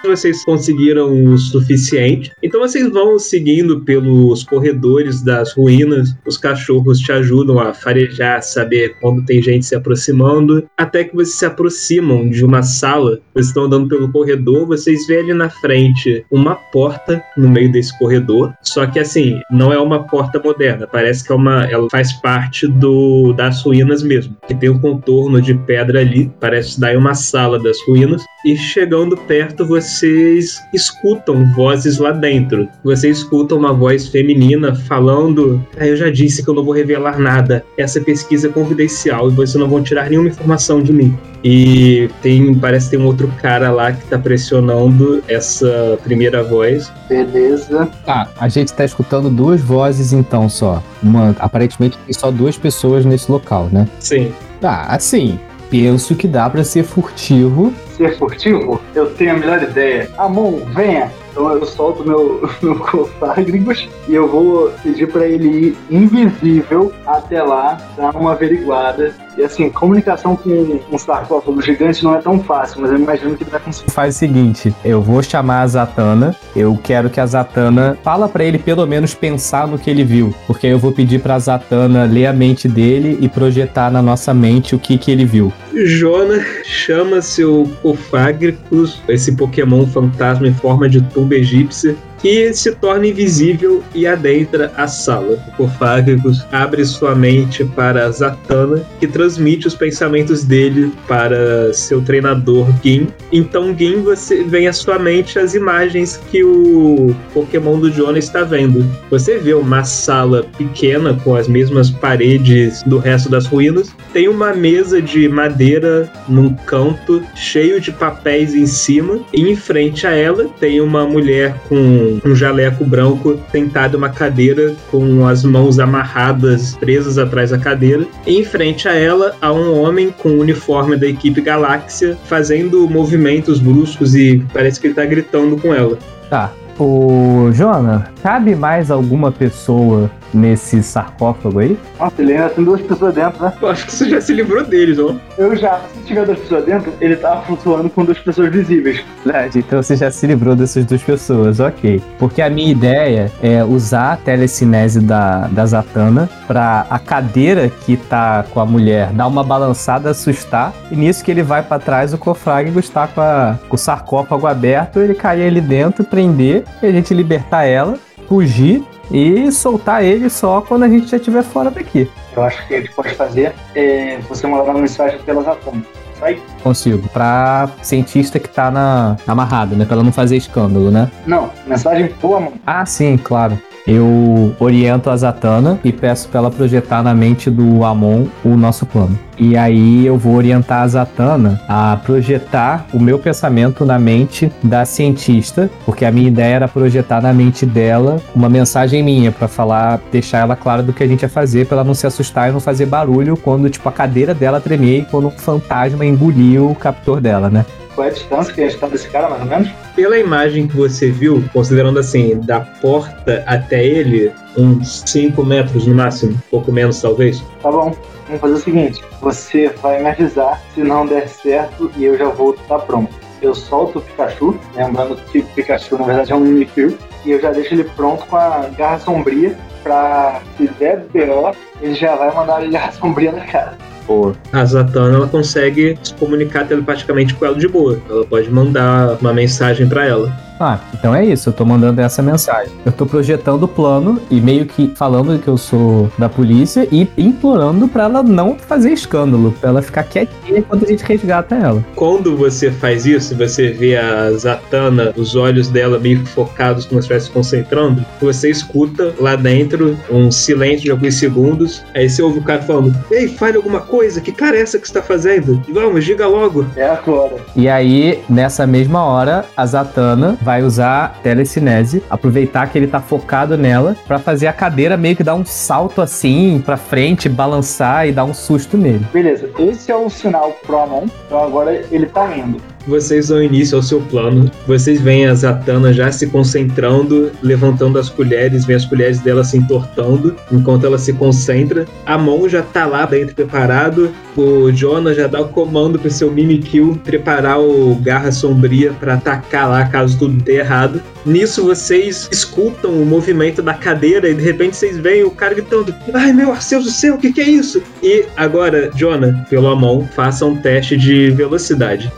[0.07, 2.31] Vocês conseguiram o suficiente.
[2.41, 6.15] Então vocês vão seguindo pelos corredores das ruínas.
[6.25, 11.35] Os cachorros te ajudam a farejar, saber quando tem gente se aproximando, até que vocês
[11.35, 13.19] se aproximam de uma sala.
[13.33, 17.97] Vocês estão andando pelo corredor, vocês veem ali na frente uma porta no meio desse
[17.97, 18.53] corredor.
[18.61, 22.67] Só que assim, não é uma porta moderna, parece que é uma, ela faz parte
[22.67, 24.35] do das ruínas mesmo.
[24.47, 28.23] Que tem um contorno de pedra ali, parece daí uma sala das ruínas.
[28.45, 32.69] E chegando perto, vocês escutam vozes lá dentro.
[32.83, 37.19] Vocês escutam uma voz feminina falando: ah, Eu já disse que eu não vou revelar
[37.19, 37.65] nada.
[37.77, 41.17] Essa pesquisa é confidencial e vocês não vão tirar nenhuma informação de mim.
[41.43, 46.91] E tem, parece que tem um outro cara lá que tá pressionando essa primeira voz.
[47.07, 47.89] Beleza.
[48.05, 50.83] Tá, a gente tá escutando duas vozes então só.
[51.01, 53.87] Uma, aparentemente tem só duas pessoas nesse local, né?
[53.99, 54.31] Sim.
[54.59, 55.39] Tá, assim,
[55.69, 57.73] penso que dá pra ser furtivo.
[57.95, 58.81] Ser furtivo?
[58.95, 60.09] Eu tenho a melhor ideia.
[60.17, 61.11] Amon, venha!
[61.31, 67.41] Então eu solto meu, meu cofágrigos e eu vou pedir pra ele ir invisível até
[67.41, 69.13] lá, dar uma averiguada.
[69.39, 73.43] E assim, comunicação com um sarcófago gigante não é tão fácil, mas eu imagino que
[73.43, 73.89] ele vai conseguir.
[73.89, 78.43] Faz o seguinte, eu vou chamar a Zatanna, eu quero que a Zatanna fala pra
[78.43, 82.03] ele pelo menos pensar no que ele viu, porque aí eu vou pedir pra Zatanna
[82.03, 85.53] ler a mente dele e projetar na nossa mente o que que ele viu.
[85.73, 93.07] Jona chama seu Cofágricus, esse Pokémon fantasma em forma de tumba egípcia, que se torna
[93.07, 95.37] invisível e adentra a sala.
[95.47, 102.67] O Cofágricus abre sua mente para Zatanna, que transmite os pensamentos dele para seu treinador
[102.83, 103.07] Gin.
[103.31, 108.43] Então, Gin, você vem à sua mente as imagens que o Pokémon do Jona está
[108.43, 108.85] vendo.
[109.09, 113.95] Você vê uma sala pequena com as mesmas paredes do resto das ruínas.
[114.13, 119.19] Tem uma mesa de madeira num canto, cheio de papéis em cima.
[119.33, 124.09] E em frente a ela tem uma mulher com um jaleco branco sentado em uma
[124.09, 128.05] cadeira com as mãos amarradas, presas atrás da cadeira.
[128.25, 132.89] E em frente a ela há um homem com o uniforme da equipe Galáxia fazendo
[132.89, 135.97] movimentos bruscos e parece que ele tá gritando com ela.
[136.29, 136.51] Tá.
[136.77, 141.77] Ô, Jona, cabe mais alguma pessoa nesse sarcófago aí?
[141.99, 143.53] Nossa, ele ainda tem duas pessoas dentro, né?
[143.61, 145.15] Eu acho que você já se livrou deles, ó.
[145.37, 149.03] Eu já, se tiver duas pessoas dentro, ele tava flutuando com duas pessoas visíveis.
[149.23, 152.01] Verdade, então você já se livrou dessas duas pessoas, ok.
[152.17, 157.97] Porque a minha ideia é usar a telecinese da, da Zatanna pra a cadeira que
[157.97, 162.13] tá com a mulher dar uma balançada, assustar, e nisso que ele vai pra trás,
[162.13, 166.85] o Cofrágico está com, a- com o sarcófago aberto, ele cair ali dentro, prender, e
[166.85, 167.97] a gente libertar ela,
[168.29, 172.09] fugir e soltar ele só quando a gente já estiver fora daqui.
[172.35, 175.99] Eu acho que a gente pode fazer é você mandar uma mensagem pelas atômicas.
[176.19, 176.39] Sai?
[176.61, 177.07] Consigo.
[177.09, 179.85] Pra cientista que tá na, amarrada, né?
[179.85, 181.09] Pra ela não fazer escândalo, né?
[181.25, 182.53] Não, mensagem boa, mano.
[182.67, 183.57] Ah, sim, claro.
[183.91, 188.85] Eu oriento a Zatanna e peço pra ela projetar na mente do Amon o nosso
[188.85, 189.17] plano.
[189.35, 194.85] E aí eu vou orientar a Zatanna a projetar o meu pensamento na mente da
[194.85, 199.99] cientista, porque a minha ideia era projetar na mente dela uma mensagem minha pra falar,
[200.11, 202.51] deixar ela clara do que a gente ia fazer, pra ela não se assustar e
[202.51, 206.75] não fazer barulho quando tipo a cadeira dela tremer e quando um fantasma engoliu o
[206.75, 207.65] captor dela, né?
[207.95, 209.69] Qual é a distância que a gente tá desse cara, mais ou menos?
[209.95, 215.95] Pela imagem que você viu, considerando assim, da porta até ele, uns 5 metros no
[215.95, 217.43] máximo, pouco menos talvez.
[217.61, 217.93] Tá bom.
[218.25, 222.29] Vamos fazer o seguinte: você vai me avisar se não der certo e eu já
[222.29, 223.13] vou estar pronto.
[223.41, 227.41] Eu solto o Pikachu, lembrando que o Pikachu na verdade é um Mimikyu, e eu
[227.41, 232.33] já deixo ele pronto com a garra sombria pra se der BO, ele já vai
[232.35, 233.77] mandar a garra sombria na cara.
[234.09, 238.01] Pô, A Zatanna ela consegue se comunicar telepaticamente com ela de boa.
[238.09, 240.35] Ela pode mandar uma mensagem pra ela.
[240.59, 242.73] Ah, então é isso, eu tô mandando essa mensagem.
[242.85, 247.07] Eu tô projetando o plano e meio que falando que eu sou da polícia e
[247.17, 251.83] implorando pra ela não fazer escândalo, pra ela ficar quietinha enquanto a gente resgata ela.
[251.95, 257.05] Quando você faz isso, você vê a Zatanna, os olhos dela meio focados, como se
[257.05, 261.83] estivesse se concentrando, você escuta lá dentro um silêncio de alguns segundos.
[261.95, 264.87] Aí você ouve o cara falando: Ei, fale alguma coisa, que cara é essa que
[264.87, 265.61] você tá fazendo?
[265.69, 266.65] Vamos, diga logo.
[266.75, 267.35] É agora.
[267.55, 273.55] E aí, nessa mesma hora, a Zatanna vai usar telecinese, aproveitar que ele tá focado
[273.55, 278.11] nela, pra fazer a cadeira meio que dar um salto assim pra frente, balançar e
[278.11, 279.05] dar um susto nele.
[279.13, 282.59] Beleza, esse é o sinal pro Amon, então agora ele tá indo.
[282.89, 284.51] Vocês dão início ao seu plano.
[284.67, 289.57] Vocês veem a Zatanna já se concentrando, levantando as colheres, vem as colheres dela se
[289.57, 291.85] entortando enquanto ela se concentra.
[292.05, 294.11] A mão já tá lá dentro preparado.
[294.35, 299.69] O Jonah já dá o comando pro seu Mimikyu preparar o Garra Sombria para atacar
[299.69, 301.01] lá caso tudo dê errado.
[301.25, 305.93] Nisso vocês escutam o movimento da cadeira e de repente vocês veem o cara gritando:
[306.13, 307.83] Ai meu Arceus do céu, o que, que é isso?
[308.01, 312.11] E agora, Jonah, pela mão, faça um teste de velocidade.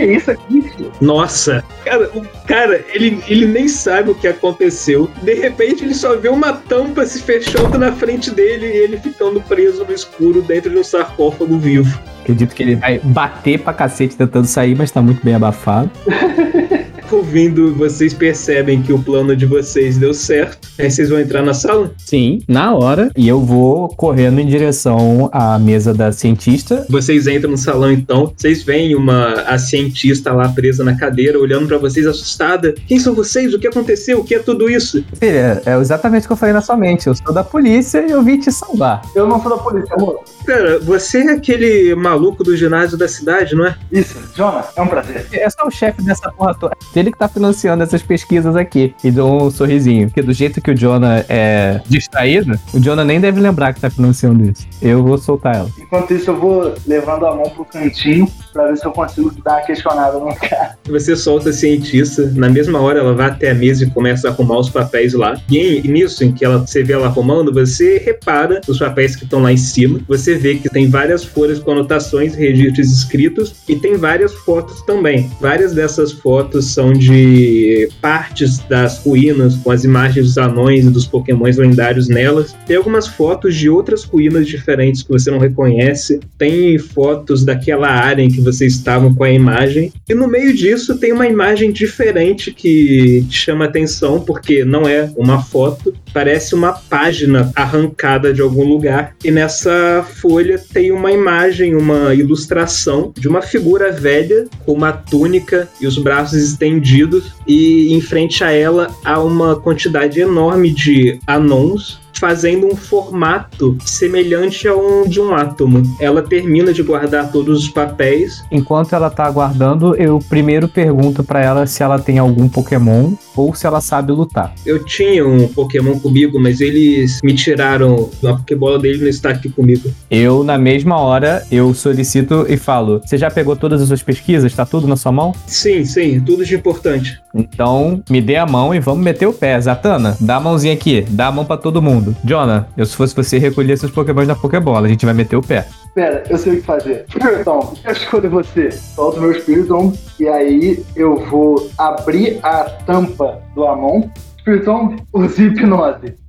[0.00, 0.62] Que isso aqui?
[0.62, 0.92] filho?
[1.00, 5.10] Nossa, cara, o cara, ele, ele nem sabe o que aconteceu.
[5.22, 9.40] De repente, ele só vê uma tampa se fechando na frente dele e ele ficando
[9.42, 12.00] preso no escuro dentro de um sarcófago vivo.
[12.22, 15.90] Acredito que ele vai bater pra cacete tentando sair, mas tá muito bem abafado.
[17.12, 20.68] Ouvindo, vocês percebem que o plano de vocês deu certo.
[20.78, 21.92] Aí vocês vão entrar na sala?
[21.98, 23.10] Sim, na hora.
[23.16, 26.86] E eu vou correndo em direção à mesa da cientista.
[26.88, 31.66] Vocês entram no salão então, vocês veem uma a cientista lá presa na cadeira, olhando
[31.66, 32.74] pra vocês assustada.
[32.86, 33.52] Quem são vocês?
[33.52, 34.20] O que aconteceu?
[34.20, 35.04] O que é tudo isso?
[35.18, 37.08] Filha, é exatamente o que eu falei na sua mente.
[37.08, 39.02] Eu sou da polícia e eu vim te salvar.
[39.16, 40.20] Eu não sou da polícia, amor.
[40.46, 43.76] Pera, você é aquele maluco do ginásio da cidade, não é?
[43.90, 45.26] Isso, Jonah, é um prazer.
[45.32, 46.76] É só o chefe dessa porra toda.
[47.00, 48.94] Ele que tá financiando essas pesquisas aqui.
[49.02, 50.08] E dou um sorrisinho.
[50.08, 53.90] Porque do jeito que o Jonah é distraído, o Jonah nem deve lembrar que tá
[53.90, 54.66] financiando isso.
[54.80, 55.70] Eu vou soltar ela.
[55.78, 59.58] Enquanto isso, eu vou levando a mão pro cantinho pra ver se eu consigo dar
[59.58, 60.76] uma questionada no cara.
[60.88, 64.30] Você solta a cientista, na mesma hora ela vai até a mesa e começa a
[64.30, 65.40] arrumar os papéis lá.
[65.50, 69.40] E nisso, em que ela, você vê ela arrumando, você repara os papéis que estão
[69.40, 70.00] lá em cima.
[70.08, 75.30] Você vê que tem várias folhas com anotações, registros escritos e tem várias fotos também.
[75.40, 81.06] Várias dessas fotos são de partes das ruínas com as imagens dos anões e dos
[81.06, 82.54] pokémons lendários nelas.
[82.66, 86.20] Tem algumas fotos de outras ruínas diferentes que você não reconhece.
[86.38, 89.92] Tem fotos daquela área em que vocês estavam com a imagem.
[90.08, 95.42] E no meio disso tem uma imagem diferente que chama atenção, porque não é uma
[95.42, 99.14] foto, parece uma página arrancada de algum lugar.
[99.24, 105.68] E nessa folha tem uma imagem, uma ilustração de uma figura velha com uma túnica
[105.80, 112.00] e os braços estendidos, e em frente a ela há uma quantidade enorme de anãos
[112.14, 115.82] fazendo um formato semelhante a um de um átomo.
[116.00, 121.40] Ela termina de guardar todos os papéis Enquanto ela tá aguardando, eu primeiro pergunto pra
[121.42, 124.54] ela se ela tem algum Pokémon ou se ela sabe lutar.
[124.66, 128.10] Eu tinha um Pokémon comigo, mas eles me tiraram.
[128.24, 129.90] A Pokébola dele não está aqui comigo.
[130.10, 134.54] Eu, na mesma hora, eu solicito e falo: Você já pegou todas as suas pesquisas?
[134.54, 135.32] Tá tudo na sua mão?
[135.46, 137.20] Sim, sim, tudo de importante.
[137.34, 139.60] Então, me dê a mão e vamos meter o pé.
[139.60, 141.99] Zatana, dá a mãozinha aqui, dá a mão pra todo mundo.
[142.24, 145.42] Jonah, eu se fosse você, recolher seus Pokémons na Pokébola, a gente vai meter o
[145.42, 145.66] pé.
[145.94, 147.04] Pera, eu sei o que fazer.
[147.40, 148.70] Então, eu escolho você.
[148.70, 154.08] Solta o meu Spiritomb e aí eu vou abrir a tampa do Amon.
[154.38, 156.19] Spiritomb, use hipnose.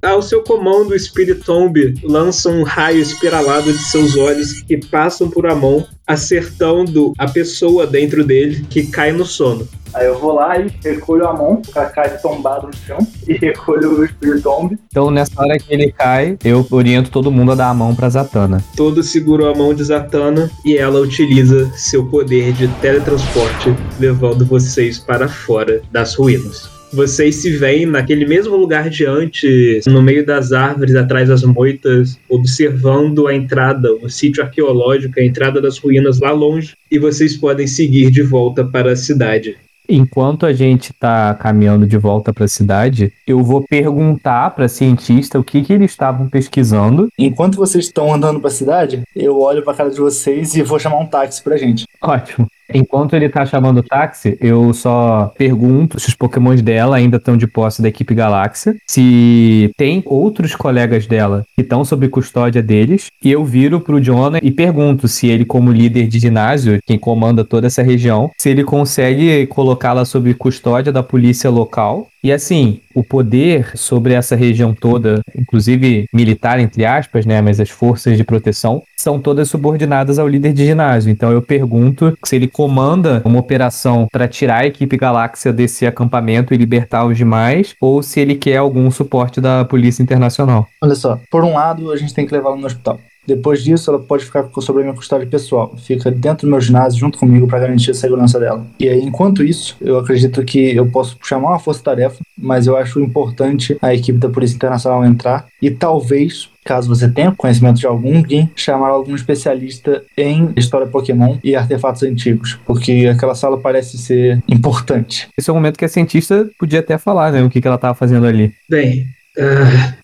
[0.00, 5.46] Ao seu comando, o Spiritomb lança um raio espiralado de seus olhos que passam por
[5.46, 9.66] Amon, acertando a pessoa dentro dele que cai no sono.
[9.92, 13.32] Aí eu vou lá e recolho a mão, o cara cai tombado no chão, e
[13.34, 14.78] recolho o Spiritomb.
[14.86, 18.08] Então, nessa hora que ele cai, eu oriento todo mundo a dar a mão pra
[18.08, 18.62] Zatana.
[18.76, 24.98] Todos seguram a mão de Zatanna e ela utiliza seu poder de teletransporte, levando vocês
[24.98, 26.77] para fora das ruínas.
[26.92, 32.18] Vocês se veem naquele mesmo lugar de antes, no meio das árvores, atrás das moitas,
[32.28, 37.66] observando a entrada, o sítio arqueológico, a entrada das ruínas lá longe, e vocês podem
[37.66, 39.56] seguir de volta para a cidade.
[39.88, 45.44] Enquanto a gente tá caminhando de volta pra cidade, eu vou perguntar pra cientista o
[45.44, 47.08] que, que eles estavam pesquisando.
[47.18, 50.98] Enquanto vocês estão andando pra cidade, eu olho pra cara de vocês e vou chamar
[50.98, 51.86] um táxi pra gente.
[52.02, 52.46] Ótimo.
[52.72, 57.36] Enquanto ele tá chamando o táxi, eu só pergunto se os pokémons dela ainda estão
[57.36, 63.06] de posse da equipe Galáxia, se tem outros colegas dela que estão sob custódia deles,
[63.24, 67.44] e eu viro pro Jonah e pergunto se ele, como líder de ginásio, quem comanda
[67.44, 72.08] toda essa região, se ele consegue colocá-la sob custódia da polícia local.
[72.22, 77.40] E assim, o poder sobre essa região toda, inclusive militar, entre aspas, né?
[77.40, 81.10] Mas as forças de proteção são todas subordinadas ao líder de ginásio.
[81.10, 86.52] Então eu pergunto se ele comanda uma operação para tirar a equipe Galáxia desse acampamento
[86.52, 90.66] e libertar os demais, ou se ele quer algum suporte da Polícia Internacional.
[90.82, 92.98] Olha só, por um lado, a gente tem que levá-la no hospital.
[93.28, 95.76] Depois disso, ela pode ficar sob a minha custódia pessoal.
[95.76, 98.66] Fica dentro do meu ginásio junto comigo para garantir a segurança dela.
[98.80, 103.00] E aí, enquanto isso, eu acredito que eu posso chamar uma força-tarefa mas eu acho
[103.00, 108.22] importante a equipe da Polícia Internacional entrar e talvez caso você tenha conhecimento de algum,
[108.54, 115.28] chamar algum especialista em história Pokémon e artefatos antigos, porque aquela sala parece ser importante.
[115.36, 117.76] Esse é o momento que a cientista podia até falar, né, o que, que ela
[117.76, 118.52] estava fazendo ali.
[118.68, 119.06] Bem,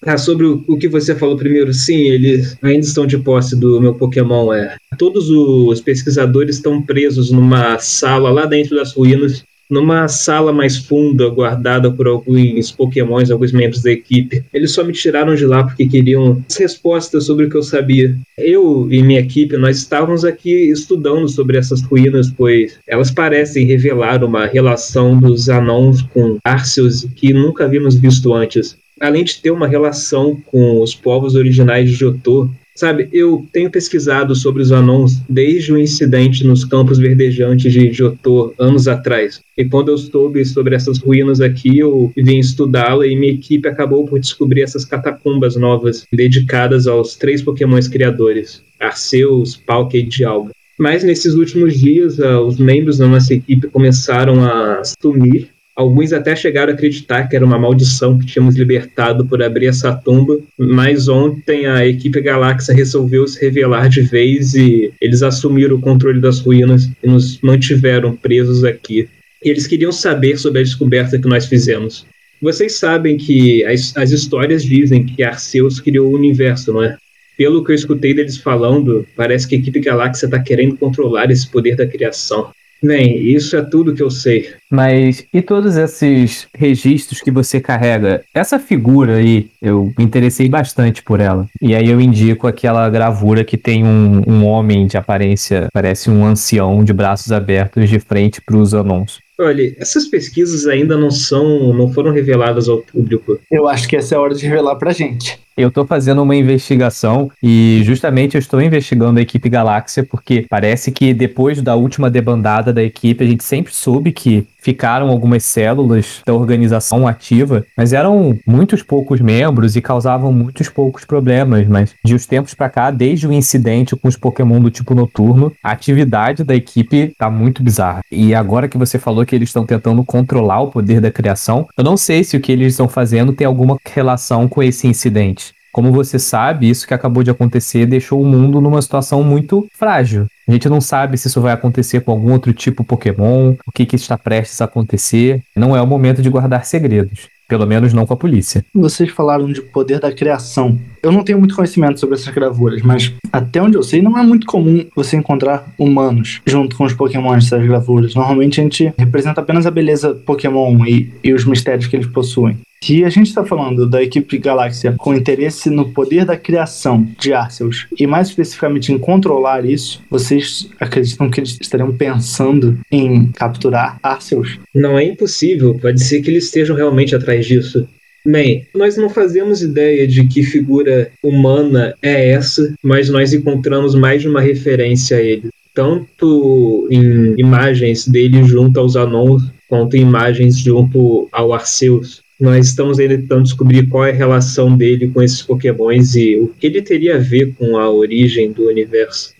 [0.06, 3.80] ah, sobre o, o, que você falou primeiro, sim, eles ainda estão de posse do
[3.80, 4.52] meu Pokémon.
[4.52, 4.76] É.
[4.98, 11.28] Todos os pesquisadores estão presos numa sala lá dentro das ruínas numa sala mais funda,
[11.28, 14.44] guardada por alguns pokémons, alguns membros da equipe.
[14.52, 18.14] Eles só me tiraram de lá porque queriam respostas sobre o que eu sabia.
[18.36, 24.22] Eu e minha equipe, nós estávamos aqui estudando sobre essas ruínas, pois elas parecem revelar
[24.22, 28.76] uma relação dos anãos com Arceus que nunca havíamos visto antes.
[29.00, 34.34] Além de ter uma relação com os povos originais de Jotô, Sabe, eu tenho pesquisado
[34.34, 39.40] sobre os anãos desde o incidente nos campos verdejantes de Jotô, anos atrás.
[39.56, 44.04] E quando eu soube sobre essas ruínas aqui, eu vim estudá-la e minha equipe acabou
[44.04, 50.50] por descobrir essas catacumbas novas, dedicadas aos três pokémons criadores, Arceus, Palkia e Dialga.
[50.76, 56.36] Mas nesses últimos dias, uh, os membros da nossa equipe começaram a sumir Alguns até
[56.36, 61.08] chegaram a acreditar que era uma maldição que tínhamos libertado por abrir essa tumba, mas
[61.08, 66.38] ontem a equipe Galáxia resolveu se revelar de vez e eles assumiram o controle das
[66.38, 69.08] ruínas e nos mantiveram presos aqui.
[69.42, 72.06] Eles queriam saber sobre a descoberta que nós fizemos.
[72.40, 76.96] Vocês sabem que as, as histórias dizem que Arceus criou o universo, não é?
[77.36, 81.48] Pelo que eu escutei deles falando, parece que a equipe Galáxia está querendo controlar esse
[81.48, 82.52] poder da criação.
[82.84, 84.50] Bem, isso é tudo que eu sei.
[84.70, 88.22] Mas e todos esses registros que você carrega?
[88.34, 91.46] Essa figura aí, eu me interessei bastante por ela.
[91.62, 96.26] E aí eu indico aquela gravura que tem um, um homem de aparência, parece um
[96.26, 99.18] ancião de braços abertos de frente para os anons.
[99.40, 103.40] Olha, essas pesquisas ainda não são, não foram reveladas ao público.
[103.50, 105.38] Eu acho que essa é a hora de revelar pra gente.
[105.56, 110.90] Eu estou fazendo uma investigação e justamente eu estou investigando a equipe Galáxia porque parece
[110.90, 116.22] que depois da última debandada da equipe a gente sempre soube que ficaram algumas células
[116.24, 121.68] da organização ativa, mas eram muitos poucos membros e causavam muitos poucos problemas.
[121.68, 125.52] Mas de uns tempos para cá, desde o incidente com os Pokémon do tipo noturno,
[125.62, 128.00] a atividade da equipe tá muito bizarra.
[128.10, 131.84] E agora que você falou que eles estão tentando controlar o poder da criação, eu
[131.84, 135.43] não sei se o que eles estão fazendo tem alguma relação com esse incidente.
[135.74, 140.26] Como você sabe, isso que acabou de acontecer deixou o mundo numa situação muito frágil.
[140.46, 143.84] A gente não sabe se isso vai acontecer com algum outro tipo Pokémon, o que,
[143.84, 145.42] que está prestes a acontecer.
[145.56, 147.28] Não é o momento de guardar segredos.
[147.48, 148.64] Pelo menos não com a polícia.
[148.72, 150.78] Vocês falaram de poder da criação.
[151.02, 154.22] Eu não tenho muito conhecimento sobre essas gravuras, mas até onde eu sei, não é
[154.22, 158.14] muito comum você encontrar humanos junto com os pokémons dessas gravuras.
[158.14, 162.56] Normalmente a gente representa apenas a beleza Pokémon e, e os mistérios que eles possuem.
[162.84, 167.32] Se a gente está falando da equipe Galáxia com interesse no poder da criação de
[167.32, 173.98] Arceus e mais especificamente em controlar isso, vocês acreditam que eles estariam pensando em capturar
[174.02, 174.58] Arceus?
[174.74, 177.88] Não é impossível, pode ser que eles estejam realmente atrás disso.
[178.22, 184.20] Bem, nós não fazemos ideia de que figura humana é essa, mas nós encontramos mais
[184.20, 185.48] de uma referência a ele.
[185.72, 192.23] Tanto em imagens dele junto aos Anons, quanto em imagens junto ao Arceus.
[192.40, 196.48] Nós estamos ainda tentando descobrir qual é a relação dele com esses pokémons e o
[196.48, 199.34] que ele teria a ver com a origem do universo.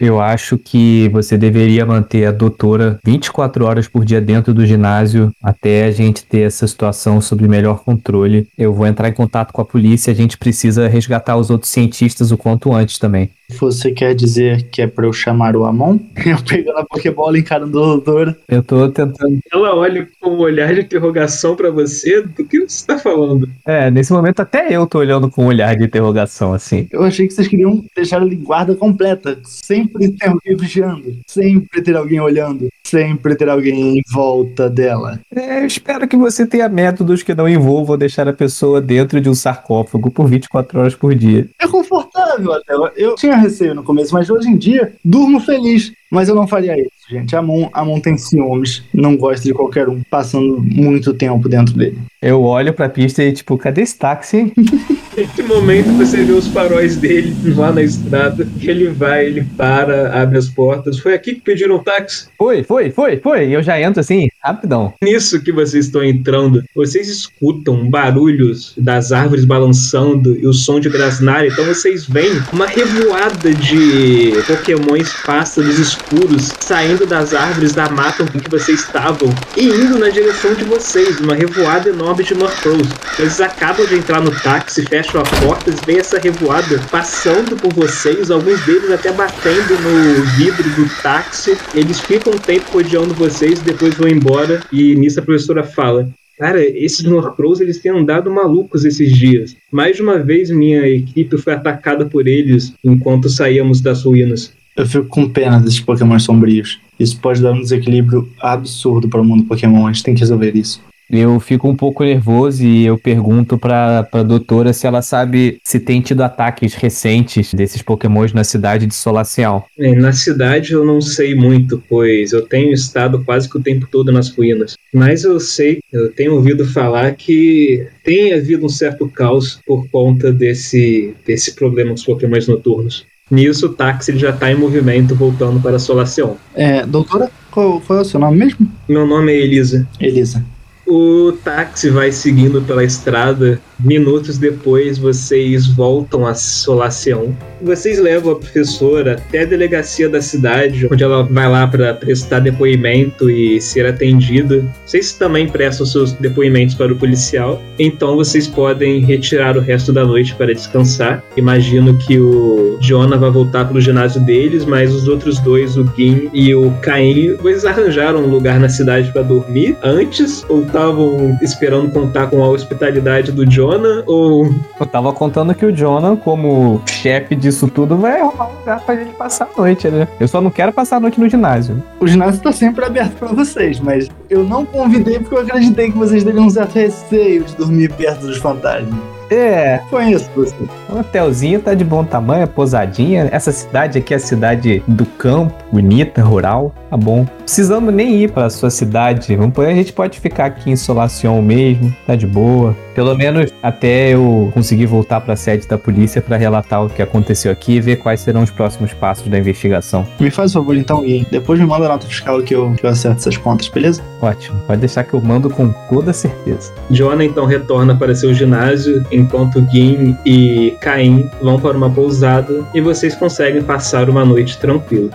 [0.00, 5.30] Eu acho que você deveria manter a doutora 24 horas por dia dentro do ginásio
[5.40, 8.48] até a gente ter essa situação sob melhor controle.
[8.58, 12.32] Eu vou entrar em contato com a polícia, a gente precisa resgatar os outros cientistas
[12.32, 13.30] o quanto antes também.
[13.58, 15.98] Você quer dizer que é pra eu chamar o Amon?
[16.26, 18.36] Eu pegando a Pokébola encarando a doutora.
[18.48, 19.38] Eu tô tentando.
[19.52, 22.22] Ela olha com um olhar de interrogação para você.
[22.22, 23.48] Do que você tá falando?
[23.64, 26.88] É, nesse momento até eu tô olhando com um olhar de interrogação, assim.
[26.90, 29.38] Eu achei que vocês queriam deixar ela em guarda completa.
[29.44, 31.16] Sempre ter alguém vigiando.
[31.26, 32.68] Sempre ter alguém olhando.
[32.84, 35.20] Sempre ter alguém em volta dela.
[35.34, 39.28] É, eu espero que você tenha métodos que não envolvam deixar a pessoa dentro de
[39.28, 41.48] um sarcófago por 24 horas por dia.
[41.60, 42.74] É confortável até.
[42.96, 45.92] Eu tinha receio no começo, mas hoje em dia durmo feliz.
[46.10, 47.34] Mas eu não faria isso, gente.
[47.34, 51.74] A Mon, a Mon tem ciúmes, não gosta de qualquer um passando muito tempo dentro
[51.74, 51.98] dele.
[52.22, 54.52] Eu olho pra pista e, tipo, cadê esse táxi?
[55.16, 58.46] Nesse momento você vê os faróis dele lá na estrada.
[58.60, 60.98] Ele vai, ele para, abre as portas.
[60.98, 62.28] Foi aqui que pediram um táxi?
[62.36, 63.48] Foi, foi, foi, foi.
[63.48, 64.94] E eu já entro assim, Rapidão.
[65.02, 70.88] Nisso que vocês estão entrando, vocês escutam barulhos das árvores balançando e o som de
[70.88, 71.48] grasnária.
[71.48, 78.38] Então vocês veem uma revoada de pokémons pássaros escuros saindo das árvores da mata em
[78.38, 81.18] que vocês estavam e indo na direção de vocês.
[81.20, 82.88] Uma revoada enorme de Murkrows.
[83.18, 87.72] Eles acabam de entrar no táxi, fecham a porta, e veem essa revoada passando por
[87.72, 91.56] vocês, alguns deles até batendo no vidro do táxi.
[91.74, 96.62] Eles ficam um tempo rodeando vocês, depois vão embora e nisso a professora fala: Cara,
[96.62, 99.56] esses Norcrows eles têm andado malucos esses dias.
[99.72, 104.52] Mais de uma vez minha equipe foi atacada por eles enquanto saíamos das ruínas.
[104.76, 106.80] Eu fico com pena desses Pokémon sombrios.
[106.98, 109.86] Isso pode dar um desequilíbrio absurdo para o mundo Pokémon.
[109.86, 110.82] A gente tem que resolver isso.
[111.08, 115.78] Eu fico um pouco nervoso e eu pergunto pra, pra doutora se ela sabe se
[115.78, 119.68] tem tido ataques recentes desses pokémons na cidade de Solacial.
[119.78, 123.86] É, na cidade eu não sei muito, pois eu tenho estado quase que o tempo
[123.90, 124.76] todo nas ruínas.
[124.92, 130.32] Mas eu sei, eu tenho ouvido falar que tem havido um certo caos por conta
[130.32, 133.06] desse, desse problema com os pokémons noturnos.
[133.28, 136.36] Nisso, o táxi já está em movimento voltando para Solacion.
[136.54, 138.70] É, doutora, qual, qual é o seu nome mesmo?
[138.88, 139.84] Meu nome é Elisa.
[139.98, 140.44] Elisa.
[140.86, 143.60] O táxi vai seguindo pela estrada.
[143.78, 147.32] Minutos depois, vocês voltam a Solaceon.
[147.60, 152.40] Vocês levam a professora até a delegacia da cidade, onde ela vai lá para prestar
[152.40, 154.64] depoimento e ser atendida.
[154.84, 157.62] Vocês também prestam seus depoimentos para o policial.
[157.78, 161.22] Então vocês podem retirar o resto da noite para descansar.
[161.36, 165.84] Imagino que o Jonah vai voltar para o ginásio deles, mas os outros dois, o
[165.96, 171.38] Gin e o Caim, vocês arranjaram um lugar na cidade para dormir antes ou estavam
[171.42, 173.65] esperando contar com a hospitalidade do Jonah
[174.06, 178.80] ou Eu tava contando que o Jonah, como chefe disso tudo, vai arrumar um lugar
[178.80, 180.06] pra gente passar a noite, né?
[180.20, 181.82] Eu só não quero passar a noite no ginásio.
[182.00, 185.98] O ginásio tá sempre aberto para vocês, mas eu não convidei porque eu acreditei que
[185.98, 188.94] vocês teriam um certo receio de dormir perto dos fantasmas.
[189.28, 190.54] É, Conheço você.
[190.88, 193.28] o hotelzinho tá de bom tamanho, é pousadinha.
[193.32, 196.72] Essa cidade aqui é a cidade do campo, bonita, rural.
[196.88, 197.26] Tá bom.
[197.40, 199.34] Precisamos nem ir pra sua cidade.
[199.34, 202.76] Vamos, a gente pode ficar aqui em Solacion mesmo, tá de boa.
[202.96, 207.52] Pelo menos até eu conseguir voltar pra sede da polícia pra relatar o que aconteceu
[207.52, 210.06] aqui e ver quais serão os próximos passos da investigação.
[210.18, 211.26] Me faz um favor então, Gui.
[211.30, 214.02] Depois me manda a nota fiscal que eu, que eu acerto essas contas, beleza?
[214.22, 216.72] Ótimo, pode deixar que eu mando com toda certeza.
[216.90, 222.80] Jonah então retorna para seu ginásio, enquanto Gin e Caim vão para uma pousada e
[222.80, 225.10] vocês conseguem passar uma noite tranquila.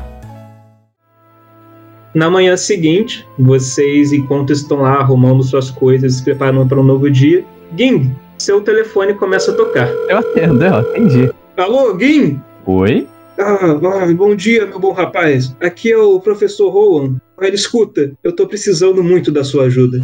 [2.14, 7.10] Na manhã seguinte, vocês, enquanto estão lá arrumando suas coisas se preparando para um novo
[7.10, 7.44] dia,
[7.78, 9.88] Gin, seu telefone começa a tocar.
[10.10, 11.32] Eu atendo, eu atendi.
[11.56, 12.42] Alô, Gin?
[12.66, 13.08] Oi?
[13.40, 15.56] Ah, ah, bom dia, meu bom rapaz.
[15.62, 17.16] Aqui é o professor Rowan.
[17.38, 20.02] Olha, escuta, eu tô precisando muito da sua ajuda.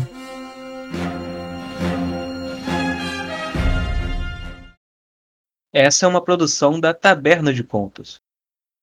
[5.73, 8.21] Essa é uma produção da Taberna de Contos.